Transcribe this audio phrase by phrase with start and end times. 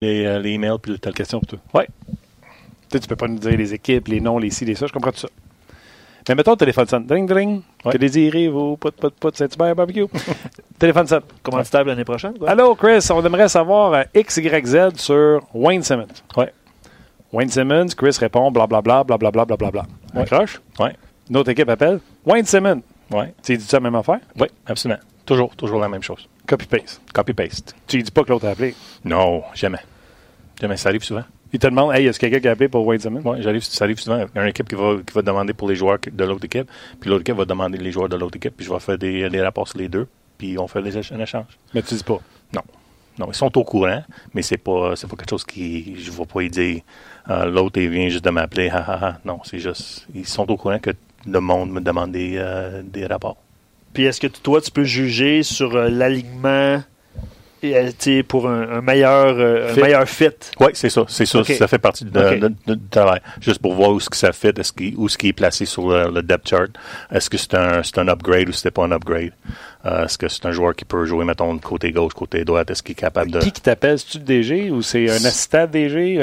[0.00, 1.58] les, euh, les emails puis le telle question pour toi.
[1.74, 1.84] Oui.
[2.06, 4.86] Tu sais, tu peux pas nous dire les équipes, les noms, les ci, les ça,
[4.86, 5.28] je comprends tout ça.
[6.28, 7.06] Mais mettons, téléphone sonne.
[7.06, 7.62] Dring, dring.
[7.84, 7.92] Ouais.
[7.92, 10.06] Que désirez vous Pout, pout, pout, Saint-Hubert Barbecue.
[10.78, 11.22] téléphone sonne.
[11.42, 12.38] Comment tu l'année prochaine?
[12.38, 12.50] Quoi?
[12.50, 16.06] Allô, Chris, on aimerait savoir euh, XYZ sur Wayne Simmons.
[16.36, 16.44] Oui.
[17.32, 19.86] Wayne Simmons, Chris répond blablabla, blablabla, blablabla.
[20.14, 20.22] Ouais.
[20.22, 20.60] Accroche?
[20.78, 20.90] Oui.
[21.30, 22.82] Notre équipe appelle Wayne Simmons.
[23.10, 23.24] Oui.
[23.42, 24.20] Tu dis ça la même affaire?
[24.38, 25.00] Oui, absolument.
[25.28, 26.26] Toujours, toujours la même chose.
[26.46, 27.02] Copy-paste.
[27.12, 27.76] Copy-paste.
[27.86, 28.74] Tu dis pas que l'autre a appelé?
[29.04, 29.80] Non, jamais.
[30.58, 30.78] Jamais.
[30.78, 31.24] Ça arrive souvent.
[31.52, 33.20] Il te demande, hey, est-ce quelqu'un qui a appelé pour Wayne Simmons?
[33.22, 34.16] Oui, ça arrive souvent.
[34.16, 36.46] Il y a une équipe qui va, qui va demander pour les joueurs de l'autre
[36.46, 38.96] équipe, puis l'autre équipe va demander les joueurs de l'autre équipe, puis je vais faire
[38.96, 41.58] des, des, rapports sur les deux, puis on fait des, un échange.
[41.74, 42.20] Mais tu dis pas?
[42.54, 42.62] Non.
[43.18, 44.02] Non, ils sont au courant,
[44.32, 46.80] mais c'est pas, pas quelque chose qui, je ne vais pas y dire,
[47.28, 49.18] euh, l'autre, il vient juste de m'appeler, ha, ha, ha.
[49.26, 50.92] Non, c'est juste, ils sont au courant que
[51.26, 53.36] le monde me demande des, euh, des rapports.
[53.98, 56.80] Puis est-ce que toi, tu peux juger sur euh, l'alignement
[58.28, 59.80] pour un, meilleur, euh, fit.
[59.80, 60.28] meilleur fit?
[60.60, 61.04] Oui, c'est ça.
[61.08, 61.42] C'est ça.
[61.42, 63.20] Ça fait partie de, du travail.
[63.40, 65.88] Juste pour voir où ce que ça fit, est-ce où ce qui est placé sur
[65.88, 66.70] le, depth chart.
[67.10, 69.32] Est-ce que c'est un, un upgrade ou c'était pas un upgrade?
[69.88, 72.62] Euh, est-ce que c'est un joueur qui peut jouer, mettons, côté gauche, côté droit?
[72.68, 73.40] Est-ce qu'il est capable de.
[73.40, 73.98] Qui qui t'appelle?
[73.98, 76.20] C'est-tu DG ou c'est un assistant DG?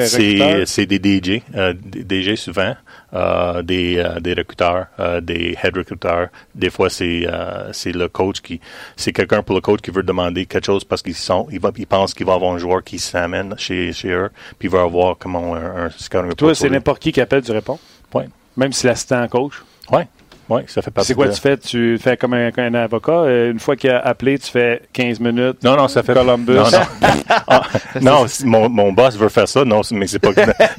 [0.66, 1.42] C'est des DJ.
[1.56, 2.76] Euh, DG souvent.
[3.14, 4.88] Euh, des, euh, des recruteurs,
[5.22, 6.28] des head recruteurs.
[6.54, 7.28] Des fois, c'est
[7.72, 8.60] c'est le coach qui.
[8.96, 11.48] C'est quelqu'un pour le coach qui veut demander quelque chose parce qu'ils sont.
[11.52, 14.68] Il, va, il pense qu'il va avoir un joueur qui s'amène chez, chez eux, puis
[14.68, 15.90] il va avoir comment un,
[16.38, 17.80] Toi, c'est n'importe qui qui appelle, tu réponds?
[18.14, 18.24] Oui.
[18.58, 19.54] Même si l'assistant coach?
[19.92, 20.04] Oui.
[20.48, 21.08] Oui, ça fait partie.
[21.08, 21.58] C'est quoi tu fais?
[21.58, 23.12] Tu fais comme un, un avocat.
[23.12, 25.64] Euh, une fois qu'il a appelé, tu fais 15 minutes.
[25.64, 26.14] Non, non, ça fait.
[26.14, 26.54] Columbus.
[26.54, 26.80] Non, non.
[27.48, 27.64] ah,
[28.02, 29.66] non mon, mon, boss veut faire ça.
[29.66, 30.30] Non, mais c'est pas,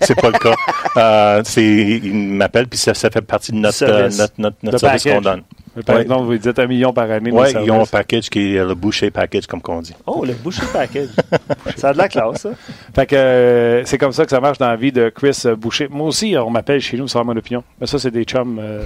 [0.01, 0.55] c'est pas le cas.
[0.97, 4.79] Euh, c'est, il m'appelle, puis ça, ça fait partie de notre, euh, notre, notre, notre
[4.79, 5.43] service qu'on donne.
[5.85, 7.31] Par exemple, vous dites un million par année.
[7.33, 9.95] Oui, ils ont un package qui est le boucher package, comme on dit.
[10.07, 11.09] Oh, le boucher package.
[11.77, 12.51] ça a de la classe, ça.
[12.95, 15.89] Fait que euh, c'est comme ça que ça marche dans la vie de Chris Boucher.
[15.91, 17.63] Moi aussi, on m'appelle chez nous, c'est mon opinion.
[17.81, 18.59] Mais ça, c'est des chums.
[18.61, 18.83] Euh,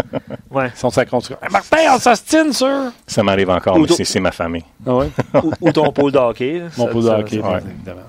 [0.50, 0.70] ouais.
[0.74, 1.08] Ils sont sa hey,
[1.50, 2.92] Martin, on s'astine, sûr.
[3.06, 4.64] Ça m'arrive encore, mais c'est ma famille.
[4.86, 5.10] Ah ouais?
[5.60, 6.62] ou, ton pôle de hockey.
[6.76, 8.02] Mon pôle de hockey, évidemment.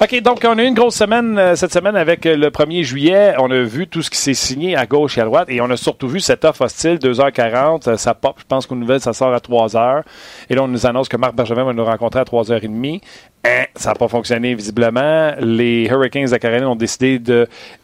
[0.00, 2.84] OK, donc on a eu une grosse semaine euh, cette semaine avec euh, le 1er
[2.84, 3.34] juillet.
[3.38, 5.68] On a vu tout ce qui s'est signé à gauche et à droite et on
[5.70, 7.88] a surtout vu cette offre hostile, 2h40.
[7.88, 10.02] Euh, ça pop, je pense qu'aux nouvelles, ça sort à 3h.
[10.50, 13.00] Et là, on nous annonce que Marc Bergevin va nous rencontrer à 3h30.
[13.44, 15.32] Hein, ça n'a pas fonctionné visiblement.
[15.40, 17.18] Les Hurricanes de Caroline ont décidé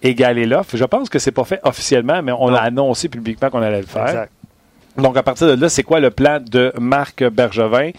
[0.01, 0.77] d'égaler l'offre.
[0.77, 3.87] Je pense que c'est pas fait officiellement, mais on a annoncé publiquement qu'on allait le
[3.87, 4.07] faire.
[4.07, 4.33] Exact.
[4.97, 7.91] Donc, à partir de là, c'est quoi le plan de Marc Bergevin?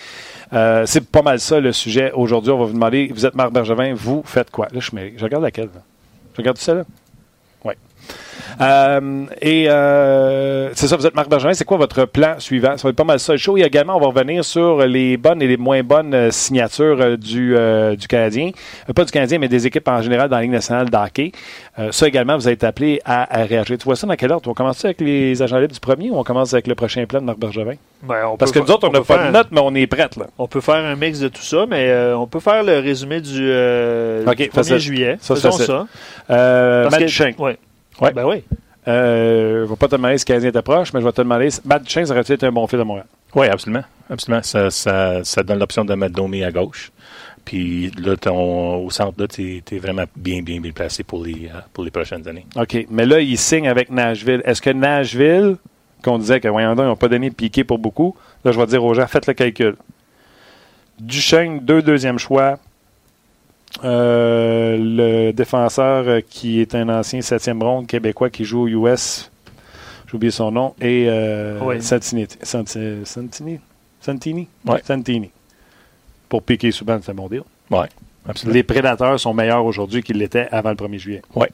[0.53, 2.11] Euh, c'est pas mal ça le sujet.
[2.11, 4.67] Aujourd'hui, on va vous demander, vous êtes Marc Bergevin, vous faites quoi?
[4.71, 4.91] Là, je,
[5.23, 5.69] regarde laquelle?
[6.33, 6.83] Je regarde ça là?
[6.83, 7.04] Oui.
[8.61, 11.53] Euh, et euh, c'est ça, vous êtes Marc Bergerin.
[11.53, 12.77] C'est quoi votre plan suivant?
[12.77, 13.57] Ça va être pas mal ça le show.
[13.57, 17.55] Et également, on va revenir sur les bonnes et les moins bonnes euh, signatures du,
[17.97, 18.51] du Canadien.
[18.95, 21.31] pas du Canadien, mais des équipes en général dans la Ligue nationale d'hockey.
[21.91, 23.77] ça également, vous êtes appelé à, réagir.
[23.77, 24.49] Tu vois ça dans quelle ordre?
[24.49, 27.19] On commence avec les agents libres du premier ou on commence avec le prochain plan
[27.19, 27.75] de Marc Bergevin?
[28.03, 30.09] Ben, Parce que nous autres, on n'a pas de notes, mais on est prêts.
[30.17, 30.27] Là.
[30.37, 33.49] On peut faire un mix de tout ça, mais on peut faire le résumé du,
[33.49, 35.17] 1er juillet.
[35.19, 35.87] Ça, Faisons ça.
[36.29, 36.89] Euh,
[38.01, 38.09] oui.
[38.13, 38.43] Ben oui.
[38.87, 41.49] Euh, je ne vais pas te demander si Canadien t'approche, mais je vais te demander
[41.65, 43.07] Matt Duchesne aurait-il été un bon fil de Montréal?
[43.33, 43.83] Oui, absolument.
[44.09, 44.43] Absolument.
[44.43, 46.91] Ça, ça, ça donne l'option de mettre Domi à gauche.
[47.43, 51.49] Puis là, ton, au centre, là, tu es, vraiment bien, bien, bien placé pour les,
[51.53, 52.45] euh, pour les prochaines années.
[52.55, 52.87] OK.
[52.89, 54.41] Mais là, il signe avec Nashville.
[54.45, 55.57] Est-ce que Nashville,
[56.03, 58.65] qu'on disait que voyons ils n'ont pas donné de piqué pour beaucoup, là, je vais
[58.65, 59.75] dire aux gens, faites le calcul.
[60.99, 62.57] Duchesne, deux deuxièmes choix,
[63.83, 69.29] euh, le défenseur euh, qui est un ancien septième ronde québécois qui joue aux US,
[70.07, 72.27] j'ai oublié son nom, et euh, Santini?
[72.41, 73.05] Santini?
[73.05, 74.47] Santini?
[74.83, 75.31] Santini.
[76.29, 77.43] Pour piquer souvent, c'est un bon deal.
[77.69, 77.87] Oui,
[78.45, 81.21] Les prédateurs sont meilleurs aujourd'hui qu'ils l'étaient avant le 1er juillet.
[81.35, 81.47] Oui.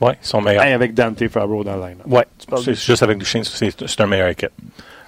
[0.00, 0.64] Oui, ils sont meilleurs.
[0.64, 1.98] Et avec Dante Fabro dans la line.
[2.06, 2.22] Oui,
[2.66, 4.52] juste avec Duchesne, c'est un meilleur équipe.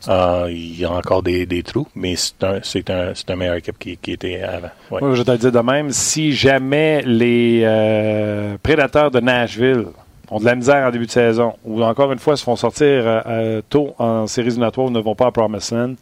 [0.09, 3.37] Euh, il y a encore des, des trous, mais c'est un, c'est un, c'est un
[3.37, 4.71] meilleur équipe qui, qui était avant.
[4.91, 5.15] Ouais.
[5.15, 5.91] je te le dire de même.
[5.91, 9.87] Si jamais les euh, prédateurs de Nashville
[10.31, 12.87] ont de la misère en début de saison, ou encore une fois se font sortir
[13.27, 15.95] euh, tôt en séries éliminatoires ou ne vont pas à Promised Land,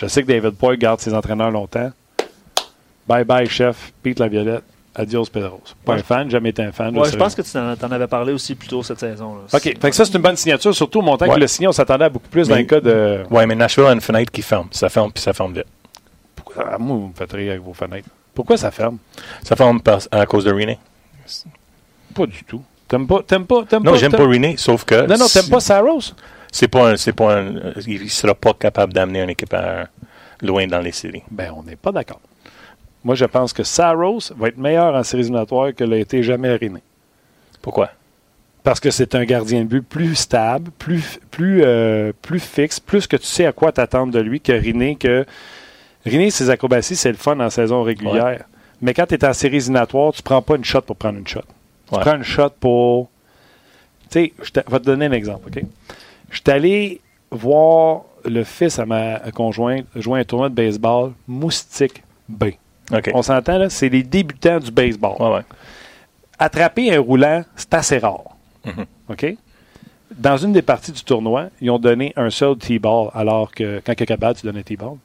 [0.00, 1.90] je sais que David Poy garde ses entraîneurs longtemps.
[3.06, 3.92] Bye bye, chef.
[4.02, 4.62] Pete la Violette.
[4.94, 5.62] Adios, Pedros.
[5.84, 6.96] Pas un fan, jamais été un fan.
[6.96, 9.36] Ouais, je pense que tu en, avais parlé aussi plus tôt cette saison.
[9.36, 9.40] Là.
[9.52, 9.62] OK.
[9.62, 12.04] Fait que ça, c'est une bonne signature, surtout au montant que le signé, on s'attendait
[12.04, 13.22] à beaucoup plus dans le cas de.
[13.30, 14.68] Oui, mais Nashville a une fenêtre qui ferme.
[14.70, 15.66] Ça ferme, puis ça ferme vite.
[16.34, 16.64] Pourquoi?
[16.72, 18.08] Ah, moi, vous me faites rire avec vos fenêtres.
[18.34, 18.98] Pourquoi ça ferme?
[19.42, 19.80] Ça ferme
[20.10, 20.78] à cause de René.
[22.14, 22.62] Pas du tout.
[22.88, 25.06] T'aimes pas, t'aimes pas, t'aimes non, j'aime pas René, sauf que.
[25.06, 26.12] Non, non, t'aimes pas Saros?
[26.50, 29.56] C'est pas un, c'est pas un, il sera pas capable d'amener une équipe
[30.42, 31.22] loin dans les séries.
[31.30, 32.20] Ben, on n'est pas d'accord.
[33.04, 36.54] Moi, je pense que Saros va être meilleur en séries éliminatoires que l'a été jamais
[36.56, 36.80] Riné.
[37.60, 37.90] Pourquoi?
[38.62, 43.06] Parce que c'est un gardien de but plus stable, plus, plus, euh, plus fixe, plus
[43.08, 44.94] que tu sais à quoi t'attendre de lui que Riné.
[44.96, 45.24] Que...
[46.06, 48.44] Riné, ses acrobaties, c'est le fun en saison régulière.
[48.80, 51.26] Mais quand tu es en séries éliminatoires, tu prends pas une shot pour prendre une
[51.26, 51.40] shot.
[51.88, 52.00] Tu Ouais.
[52.00, 53.10] prends une shot pour.
[54.10, 55.62] Tu sais, je vais te donner un exemple, OK?
[56.30, 57.00] Je suis allé
[57.30, 62.44] voir le fils à ma conjointe jouer un tournoi de baseball Moustique B.
[63.14, 63.70] On s'entend, là?
[63.70, 65.14] C'est les débutants du baseball.
[65.20, 65.42] Ouais, ouais.
[66.38, 68.22] Attraper un roulant, c'est assez rare.
[68.64, 68.84] Mhm.
[69.10, 69.36] OK?
[70.16, 73.94] Dans une des parties du tournoi, ils ont donné un seul T-ball, alors que quand
[73.94, 74.96] quelqu'un bat, tu donnes un T-ball.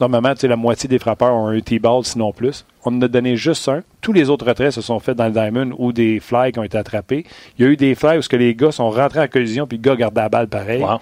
[0.00, 2.64] Normalement, tu sais, la moitié des frappeurs ont un T-ball, sinon plus.
[2.84, 3.82] On en a donné juste un.
[4.00, 6.64] Tous les autres retraits se sont faits dans le diamond ou des fly qui ont
[6.64, 7.24] été attrapés.
[7.58, 9.78] Il y a eu des fly où que les gars sont rentrés en collision puis
[9.78, 10.98] le gars gardait la balle pareil Wow.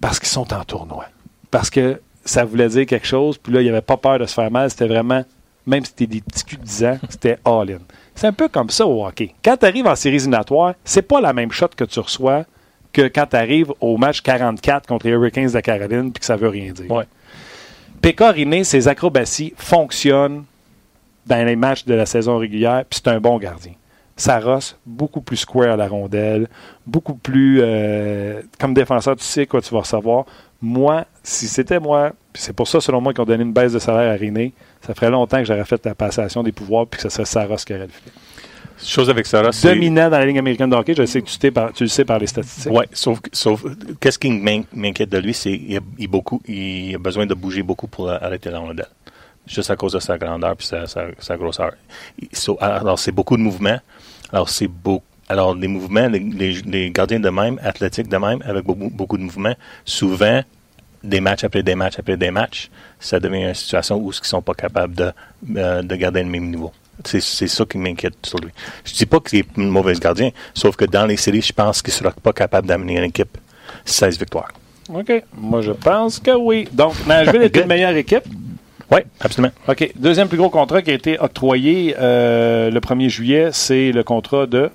[0.00, 1.04] parce qu'ils sont en tournoi.
[1.50, 4.26] Parce que ça voulait dire quelque chose, puis là, il n'y avait pas peur de
[4.26, 4.70] se faire mal.
[4.70, 5.24] C'était vraiment,
[5.66, 7.78] même si c'était des petits culs de 10 ans, c'était all-in.
[8.14, 9.34] C'est un peu comme ça au hockey.
[9.44, 12.44] Quand tu arrives en séries éliminatoires, c'est pas la même shot que tu reçois
[12.92, 16.24] que quand tu arrives au match 44 contre les Hurricanes de la Caroline, puis que
[16.26, 16.90] ça veut rien dire.
[16.90, 17.04] Ouais.
[18.00, 20.44] Péka Riné, ses acrobaties fonctionnent
[21.26, 23.72] dans les matchs de la saison régulière, puis c'est un bon gardien.
[24.16, 26.48] Saros, beaucoup plus square à la rondelle,
[26.86, 27.58] beaucoup plus.
[27.60, 30.24] euh, comme défenseur, tu sais quoi tu vas recevoir.
[30.62, 33.72] Moi, si c'était moi, puis c'est pour ça, selon moi, qu'ils ont donné une baisse
[33.72, 34.52] de salaire à Riné,
[34.86, 37.56] ça ferait longtemps que j'aurais fait la passation des pouvoirs, puis que ce serait Saros
[37.56, 38.12] qui aurait le filet.
[38.82, 39.68] Chose avec Sarah, c'est.
[39.74, 41.88] Dominant dans la ligne américaine de hockey, je sais que tu, t'es par- tu le
[41.88, 42.70] sais par les statistiques.
[42.72, 43.64] Ouais, sauf, sauf
[44.00, 47.32] qu'est-ce qui m'in- m'inquiète de lui, c'est qu'il a, il beaucoup, il a besoin de
[47.32, 48.86] bouger beaucoup pour arrêter la rondelle.
[49.46, 51.72] Juste à cause de sa grandeur et sa, sa, sa grosseur.
[52.32, 53.78] So- alors, c'est beaucoup de mouvements.
[54.32, 55.02] Alors, c'est beau.
[55.28, 59.16] Alors, les mouvements, les, les- les gardiens de même, athlétiques de même, avec beaucoup, beaucoup
[59.18, 60.42] de mouvements, souvent,
[61.02, 62.70] des matchs après des matchs après des matchs,
[63.00, 65.10] ça devient une situation où ils ne sont pas capables de,
[65.56, 66.72] euh, de garder le même niveau.
[67.04, 68.50] C'est c'est ça qui m'inquiète sur lui.
[68.84, 71.82] Je dis pas qu'il est un mauvais gardien, sauf que dans les séries, je pense
[71.82, 73.36] qu'il sera pas capable d'amener une équipe
[73.84, 74.50] 16 victoires.
[74.92, 75.12] OK.
[75.36, 76.66] Moi, je pense que oui.
[76.72, 78.24] Donc, Nashville est une meilleure équipe?
[78.90, 79.52] Oui, absolument.
[79.68, 79.92] OK.
[79.96, 84.46] Deuxième plus gros contrat qui a été octroyé euh, le 1er juillet, c'est le contrat
[84.46, 84.70] de.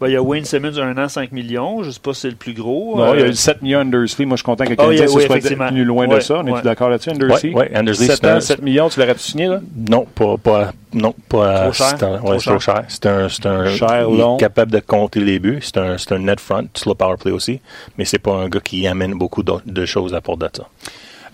[0.00, 1.82] Ben, il y a Wayne Simmons, un an, 5 millions.
[1.82, 2.96] Je sais pas si c'est le plus gros.
[2.96, 4.26] Non, il y a Euh, eu 7 millions Undersley.
[4.26, 6.36] Moi, je suis content que Oh, oui, se oui, soit tenu loin de ça.
[6.38, 6.62] On est ouais.
[6.62, 7.52] d'accord là-dessus, Undersley?
[7.52, 9.60] Oui, oui, Undersley, 7 c'est ans, un- 7 millions, tu l'aurais-tu signé, là?
[9.90, 11.86] Non, pas, pas, non, pas Trop cher.
[11.98, 12.84] c'est un- ouais, Trop c'est trop cher.
[12.86, 14.36] C'est un, c'est un, Cher, long.
[14.36, 15.58] capable de compter les buts.
[15.62, 17.60] C'est un, c'est un net front, slow power play aussi.
[17.98, 20.64] Mais c'est pas un gars qui amène beaucoup de, de choses à part de ça.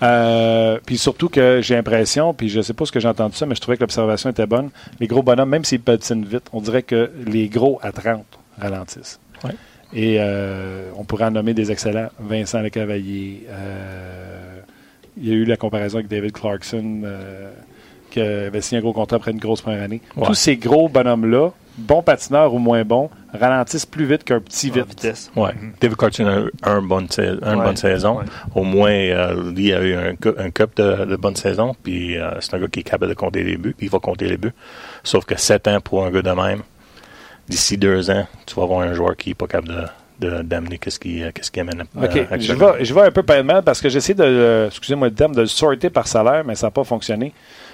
[0.02, 3.46] Euh, puis surtout que j'ai l'impression, puis je sais pas ce que j'ai entendu ça,
[3.46, 4.70] mais je trouvais que l'observation était bonne.
[5.00, 8.24] Les gros bonhommes, même s'ils patinent vite, on dirait que les gros à 30
[8.60, 9.18] ralentissent.
[9.44, 9.50] Ouais.
[9.92, 12.08] Et euh, on pourrait en nommer des excellents.
[12.18, 13.46] Vincent Lecavalier.
[13.48, 14.60] euh,
[15.16, 17.50] il y a eu la comparaison avec David Clarkson, euh,
[18.10, 20.00] qui avait signé un gros contrat après une grosse première année.
[20.16, 20.26] Ouais.
[20.26, 24.88] Tous ces gros bonhommes-là, bons patineurs ou moins bons, ralentissent plus vite qu'un petit vite.
[24.88, 25.30] vitesse.
[25.36, 25.52] Ouais.
[25.80, 27.56] David Clarkson a eu un bonne sa- une Ouais.
[27.64, 28.18] bonne saison.
[28.18, 28.24] Ouais.
[28.56, 31.76] Au moins, euh, lui a eu un, cu- un cup de, de bonne saison.
[31.80, 33.74] Puis euh, c'est un gars qui est capable de compter les buts.
[33.76, 34.52] Puis il va compter les buts.
[35.04, 36.62] Sauf que 7 ans pour un gars de même,
[37.48, 39.82] d'ici deux ans, tu vas avoir un joueur qui n'est pas capable de
[40.20, 42.38] de- d'amener qu'est-ce qui, euh, qu'est-ce qui amène euh, OK.
[42.38, 45.40] Je vais, je vais un peu pêle-mêle parce que j'essaie de, excusez-moi le terme, de
[45.40, 47.32] le sorter par salaire, mais ça n'a pas fonctionné.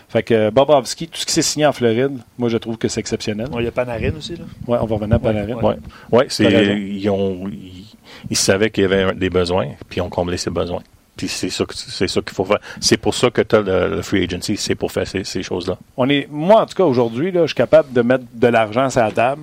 [0.09, 2.89] Fait que euh, Bobrovski, tout ce qui s'est signé en Floride, moi, je trouve que
[2.89, 3.47] c'est exceptionnel.
[3.59, 4.37] Il y a Panarin aussi.
[4.37, 4.45] Là.
[4.67, 5.53] Ouais, on va revenir à Panarin.
[5.63, 5.77] ouais.
[6.11, 7.85] Ouais, c'est, ils, ont, ils,
[8.31, 10.83] ils savaient qu'il y avait des besoins, puis ils ont comblé ces besoins.
[11.19, 12.59] Puis c'est ça, que- c'est ça qu'il faut faire.
[12.81, 15.43] C'est pour ça que tu as le, le free agency, c'est pour faire ces, ces
[15.43, 15.77] choses-là.
[15.99, 18.89] On est, moi, en tout cas, aujourd'hui, là, je suis capable de mettre de l'argent
[18.89, 19.43] sur la table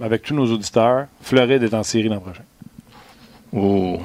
[0.00, 1.06] avec tous nos auditeurs.
[1.22, 2.42] Floride est en série l'an prochain.
[3.52, 3.98] Ou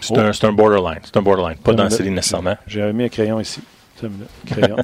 [0.00, 0.18] c'est, Oh.
[0.20, 1.00] un, c'est un borderline.
[1.04, 1.58] C'est un borderline.
[1.58, 2.56] Pas dans la série nécessairement.
[2.66, 3.60] J'ai mis un crayon ici.
[4.46, 4.76] Crayon.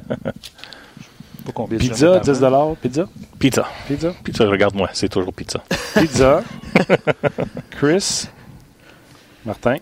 [1.45, 3.07] Pas combien de Pizza, sommes 10 Pizza?
[3.39, 3.67] Pizza.
[3.87, 4.13] Pizza?
[4.23, 5.63] Pizza, regarde-moi, c'est toujours pizza.
[5.95, 6.43] Pizza.
[7.71, 8.27] Chris.
[9.45, 9.77] Martin.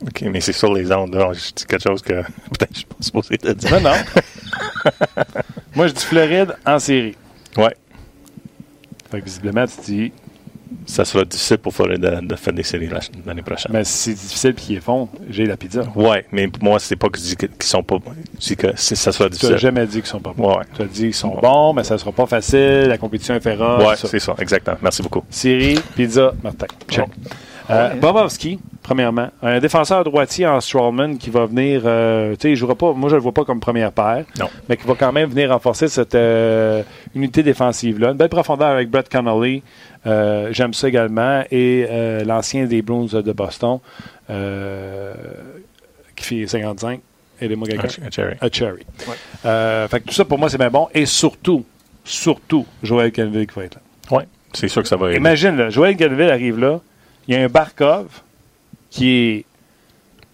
[0.00, 1.14] OK, mais c'est sur les ondes.
[1.14, 1.32] là.
[1.34, 2.22] Je dis quelque chose que
[2.58, 3.70] peut-être je suis pas supposé te dire.
[3.80, 3.96] Non, non.
[5.74, 7.16] moi, je dis Floride en série.
[7.56, 7.76] Ouais.
[9.10, 10.12] Fait que visiblement, tu dis,
[10.84, 13.72] Ça sera difficile pour Floride de, de faire des séries la- l'année prochaine.
[13.72, 15.80] mais si c'est difficile puis qu'ils font, j'ai la pizza.
[15.96, 17.96] Ouais, mais pour moi, c'est pas que je dis qu'ils sont pas.
[18.38, 19.56] Je dis que c'est- ça sera Tu n'as difficile.
[19.56, 20.58] jamais dit qu'ils sont pas bons.
[20.58, 20.64] Ouais.
[20.76, 21.40] Tu as dit qu'ils sont Ouais.
[21.40, 23.82] bons, mais ça ne sera pas facile, la compétition est féroce.
[23.82, 24.76] Ouais, c'est ça, exactement.
[24.82, 25.24] Merci beaucoup.
[25.30, 26.66] Série, pizza, Martin.
[26.90, 27.06] Check.
[27.70, 32.56] Euh, Bobovski, premièrement, un défenseur droitier en Strawman qui va venir, euh, tu sais, il
[32.56, 34.48] jouera pas, moi je le vois pas comme première paire, Non.
[34.66, 36.82] mais qui va quand même venir renforcer cette euh,
[37.14, 38.12] unité défensive-là.
[38.12, 39.62] Une belle profondeur avec Brett Connolly,
[40.06, 43.78] euh, j'aime ça également, et euh, l'ancien des Bruins de Boston,
[44.30, 45.12] euh,
[46.16, 47.00] qui fait 55.
[47.42, 47.88] Aidez-moi quelqu'un.
[48.06, 48.34] Un cherry.
[48.40, 48.86] A cherry.
[49.06, 49.14] Ouais.
[49.44, 50.88] Euh, fait que tout ça, pour moi, c'est bien bon.
[50.94, 51.62] Et surtout,
[52.04, 53.80] surtout, Joël Canville qui va être là.
[54.10, 54.22] Oui,
[54.54, 55.18] c'est sûr que ça va aider.
[55.18, 56.80] Imagine, là, Joël Canville arrive là.
[57.28, 58.06] Il y a un Barkov
[58.90, 59.44] qui est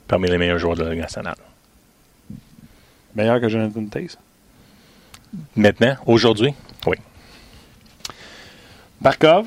[0.06, 1.36] Parmi les meilleurs joueurs de la Ligue nationale.
[3.14, 4.18] meilleur que Jonathan Taze?
[5.56, 6.54] Maintenant, aujourd'hui,
[6.86, 6.96] oui.
[9.00, 9.46] Barkov,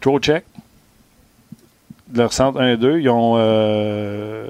[0.00, 0.44] Trocheck,
[2.14, 4.46] leur centre 1 et 2, ils ont euh,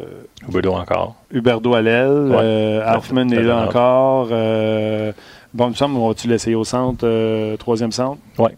[0.49, 1.17] Huberdeau encore.
[1.31, 2.37] Huberdo à l'aile, Ouais.
[2.41, 4.29] euh, Hoffman est là encore.
[4.31, 5.13] Euh,
[5.55, 8.21] Baumstam, vas-tu l'essayer au centre, euh, troisième centre?
[8.39, 8.51] Oui,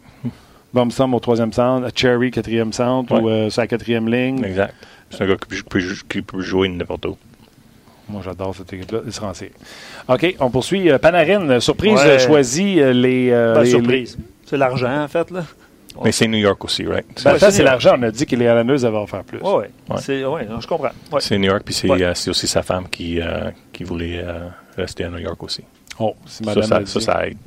[0.74, 3.20] Baumstam au troisième centre, Cherry, quatrième centre, Ouais.
[3.20, 4.42] ou euh, sur la quatrième ligne.
[4.44, 4.74] exact.
[5.10, 7.16] C'est un gars qui peut, qui peut jouer n'importe où.
[8.08, 9.00] Moi, j'adore cette équipe-là.
[9.22, 9.52] En série.
[10.08, 10.90] OK, on poursuit.
[10.90, 12.18] Euh, Panarin, euh, surprise, Ouais.
[12.18, 14.18] choisit les, euh, les- surprise.
[14.44, 15.30] C'est l'argent, en fait.
[15.30, 15.44] Là.
[16.04, 17.06] Mais c'est New York aussi, right?
[17.16, 17.94] les- Ben, Ouais, ça, c'est c'est l'argent.
[17.96, 19.38] On a dit que les Islanders avaient plus.
[19.38, 19.70] Ouais.
[19.88, 19.96] Ouais.
[20.00, 20.90] C'est- ouais, non, je comprends.
[21.12, 21.20] Ouais.
[21.20, 22.02] C'est New York, puis c'est Ouais.
[22.02, 25.62] euh, c'est aussi sa femme qui, euh, qui voulait euh, rester à New York aussi.
[26.00, 27.38] Oh, Ça, madame ça, ça aide.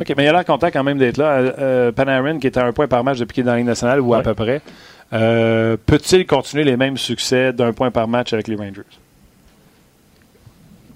[0.00, 1.32] OK, mais il a l'air content quand même d'être là.
[1.32, 3.58] Euh, euh, Panarin, qui était à un point par match depuis qu'il est dans la
[3.58, 4.62] Ligue nationale, ou à peu près,
[5.12, 8.82] euh, peut-il continuer les mêmes succès d'un point par match avec les Rangers?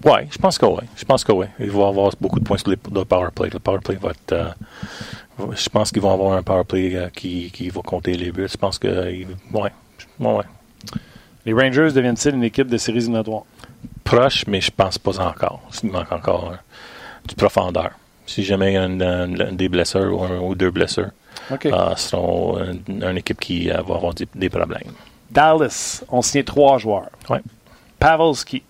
[0.03, 0.81] Oui, je pense que oui.
[0.95, 1.47] Je pense que oui.
[1.59, 3.49] Il va avoir beaucoup de points sur les- le power play.
[3.51, 4.31] Le power play va être.
[4.33, 4.49] euh,
[5.55, 8.47] je pense qu'ils vont avoir un power play qui, qui va compter les buts.
[8.49, 9.11] Je pense que.
[9.11, 9.71] il- ouais.
[10.19, 10.43] Ouais.
[11.45, 13.43] Les Rangers deviennent-ils une équipe de séries éliminatoires?
[14.03, 15.61] Proche, mais je pense pas encore.
[15.83, 16.53] Il manque encore
[17.27, 17.91] du profondeur.
[18.25, 21.11] Si jamais il y a une, une- des blessures ou, un- ou deux blessures,
[21.51, 21.65] OK.
[21.67, 24.93] euh, ce seront une, une équipe qui euh, va avoir des, des problèmes.
[25.29, 27.09] Dallas ont signé trois joueurs.
[27.29, 27.41] Ouais.
[27.99, 28.63] Pavelski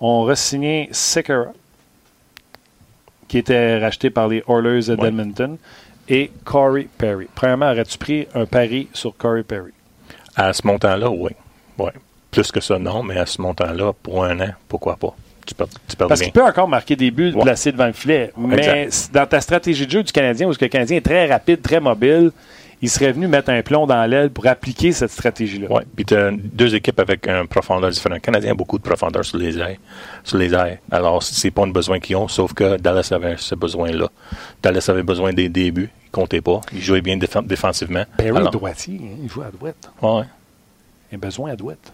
[0.00, 1.52] ont re-signé Sekera,
[3.28, 5.10] qui était racheté par les Oilers de Ouais.
[5.10, 5.56] d'Edmonton,
[6.08, 7.28] et Corey Perry.
[7.34, 9.70] Premièrement, aurais-tu pris un pari sur Corey Perry?
[10.34, 11.30] À ce montant-là, oui.
[11.78, 11.92] Ouais.
[12.30, 15.14] Plus que ça, non, mais à ce montant-là, pour un an, pourquoi pas?
[15.46, 15.54] Tu
[15.96, 17.42] Parce qu'il peut encore marquer des buts Ouais.
[17.42, 18.32] placés devant le filet.
[18.36, 21.80] Mais dans ta stratégie de jeu du Canadien, où le Canadien est très rapide, très
[21.80, 22.30] mobile,
[22.82, 25.66] il serait venu mettre un plomb dans l'aile pour appliquer cette stratégie-là.
[25.68, 28.14] Oui, puis tu as deux équipes avec un profondeur différent.
[28.14, 29.76] Le Canadien a beaucoup de profondeur sur les airs.
[30.24, 30.78] Sur les airs.
[30.90, 34.08] Alors, c'est pas un besoin qu'ils ont, sauf que Dallas avait ce besoin-là.
[34.62, 35.90] Dallas avait besoin des débuts.
[36.06, 36.60] Il comptait pas.
[36.72, 38.04] Il jouait bien défen- défensivement.
[38.16, 39.90] Perry Alors, droitier, hein, il joue à droite.
[40.02, 40.24] ouais.
[41.12, 41.92] Il a besoin à droite.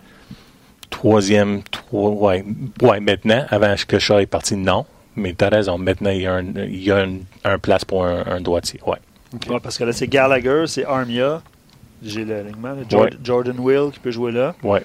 [0.91, 2.45] Troisième, trois, ouais.
[2.83, 4.87] ouais, maintenant, avant que Shaw est parti, non.
[5.17, 5.79] Mais tu as raison.
[5.79, 8.81] Maintenant, il y a un, il y a un, un place pour un, un droitier.
[8.87, 8.99] Ouais.
[9.49, 11.43] Ouais, parce que là, c'est Gallagher, c'est Armia.
[12.03, 12.75] J'ai l'alignement.
[12.93, 13.11] Ouais.
[13.23, 14.55] Jordan Will qui peut jouer là.
[14.63, 14.83] Ouais.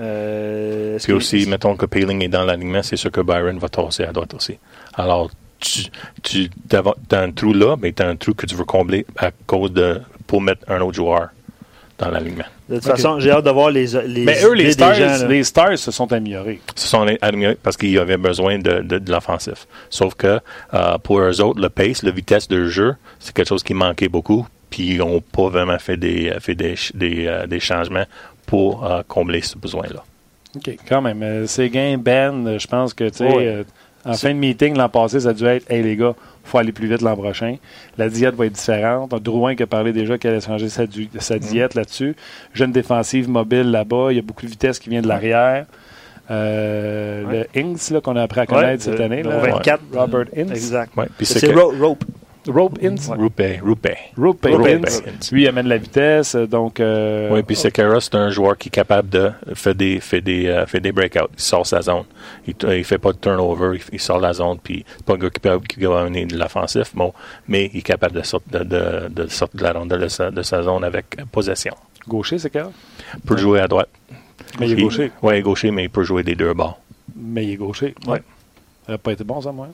[0.00, 4.04] Euh, Puis aussi, mettons que Paling est dans l'alignement, c'est sûr que Byron va tasser
[4.04, 4.58] à droite aussi.
[4.94, 5.84] Alors, tu,
[6.22, 9.30] tu as un trou là, mais tu as un trou que tu veux combler à
[9.46, 11.28] cause de pour mettre un autre joueur
[11.98, 12.44] dans l'alignement.
[12.68, 15.44] De toute façon, j'ai hâte de voir les, les Mais eux, les Stars, gens, les
[15.44, 16.60] Stars se sont améliorés.
[16.74, 19.66] Ce sont alignés parce qu'ils avaient besoin de, de, de l'offensif.
[19.88, 20.40] Sauf que
[20.74, 24.08] euh, pour eux autres, le pace, la vitesse de jeu, c'est quelque chose qui manquait
[24.08, 24.46] beaucoup.
[24.68, 28.04] Puis ils n'ont pas vraiment fait des, fait des, des, euh, des changements
[28.46, 30.04] pour euh, combler ce besoin-là.
[30.56, 31.22] OK, quand même.
[31.22, 33.64] Euh, Séguin, Ben, je pense que, tu sais, Ouais.
[34.06, 36.72] En fin de meeting l'an passé, ça a dû être Hey les gars, faut aller
[36.72, 37.56] plus vite l'an prochain.
[37.98, 39.10] La diète va être différente.
[39.22, 41.20] Drouin qui a parlé déjà qu'elle allait changer sa, du- Mm.
[41.20, 42.14] sa diète là-dessus.
[42.54, 44.08] Jeune défensive mobile là-bas.
[44.10, 45.66] Il y a beaucoup de vitesse qui vient de l'arrière.
[46.30, 47.48] Euh, Ouais.
[47.54, 49.22] Le Inks là, qu'on a appris à connaître Ouais, cette année.
[49.22, 49.38] le là.
[49.38, 49.80] 24.
[49.94, 50.50] Robert Ince.
[50.50, 50.96] Exact.
[50.96, 51.06] Ouais.
[51.20, 51.96] C'est c'est que Ro-
[52.46, 52.56] Rope.
[52.56, 53.10] Rope Ince.
[53.10, 53.88] Rupe, Rupe.
[54.16, 54.86] Rope Rupe.
[55.32, 56.34] Lui, il amène la vitesse.
[56.34, 60.00] euh, Donc, euh, Oui, puis Sekera, c'est un joueur qui est capable de faire des,
[60.00, 61.28] faire des, euh, faire des breakouts.
[61.34, 62.04] Il sort sa zone.
[62.46, 63.76] Il ne fait pas de turnover.
[63.78, 64.58] Il, il sort la zone.
[64.62, 67.12] Puis c'est pas un gars qui peut qui va amener de l'offensif, bon,
[67.48, 70.30] mais il est capable de sortir de, de, de sortir de la rondelle de sa,
[70.30, 71.74] de sa zone avec possession.
[72.08, 72.36] gaucher?
[72.36, 73.88] Il peut jouer à droite.
[74.60, 75.10] Mais il est gaucher.
[75.22, 76.78] Oui, il est gaucher, mais il peut jouer des deux bords.
[77.16, 77.94] Mais il est gaucher.
[78.06, 78.18] Ouais.
[78.86, 79.68] Ça n'aurait pas été bon, ça, moi?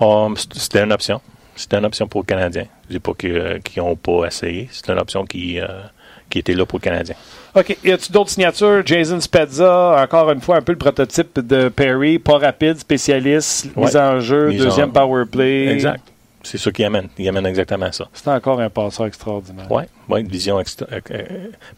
[0.00, 1.20] Um, C'était une option.
[1.56, 2.64] C'était une option pour le Canadien.
[2.88, 4.68] Je dis pas euh, qu'ils n'ont pas essayé.
[4.72, 5.66] C'était une option qui, euh,
[6.28, 7.14] qui était là pour le Canadien.
[7.54, 7.76] OK.
[7.84, 8.82] Y a-tu d'autres signatures?
[8.84, 13.84] Jason Spezza, encore une fois, un peu le prototype de Perry, pas rapide, spécialiste, Ouais.
[13.86, 15.68] mise en jeu, Mise deuxième en- power play.
[15.68, 16.02] Exact.
[16.42, 17.08] C'est ça qui amène.
[17.16, 18.06] Il amène exactement ça.
[18.12, 19.64] C'est encore un passeur extraordinaire.
[19.70, 20.86] Oui, ouais, une vision extra.
[20.92, 21.22] euh,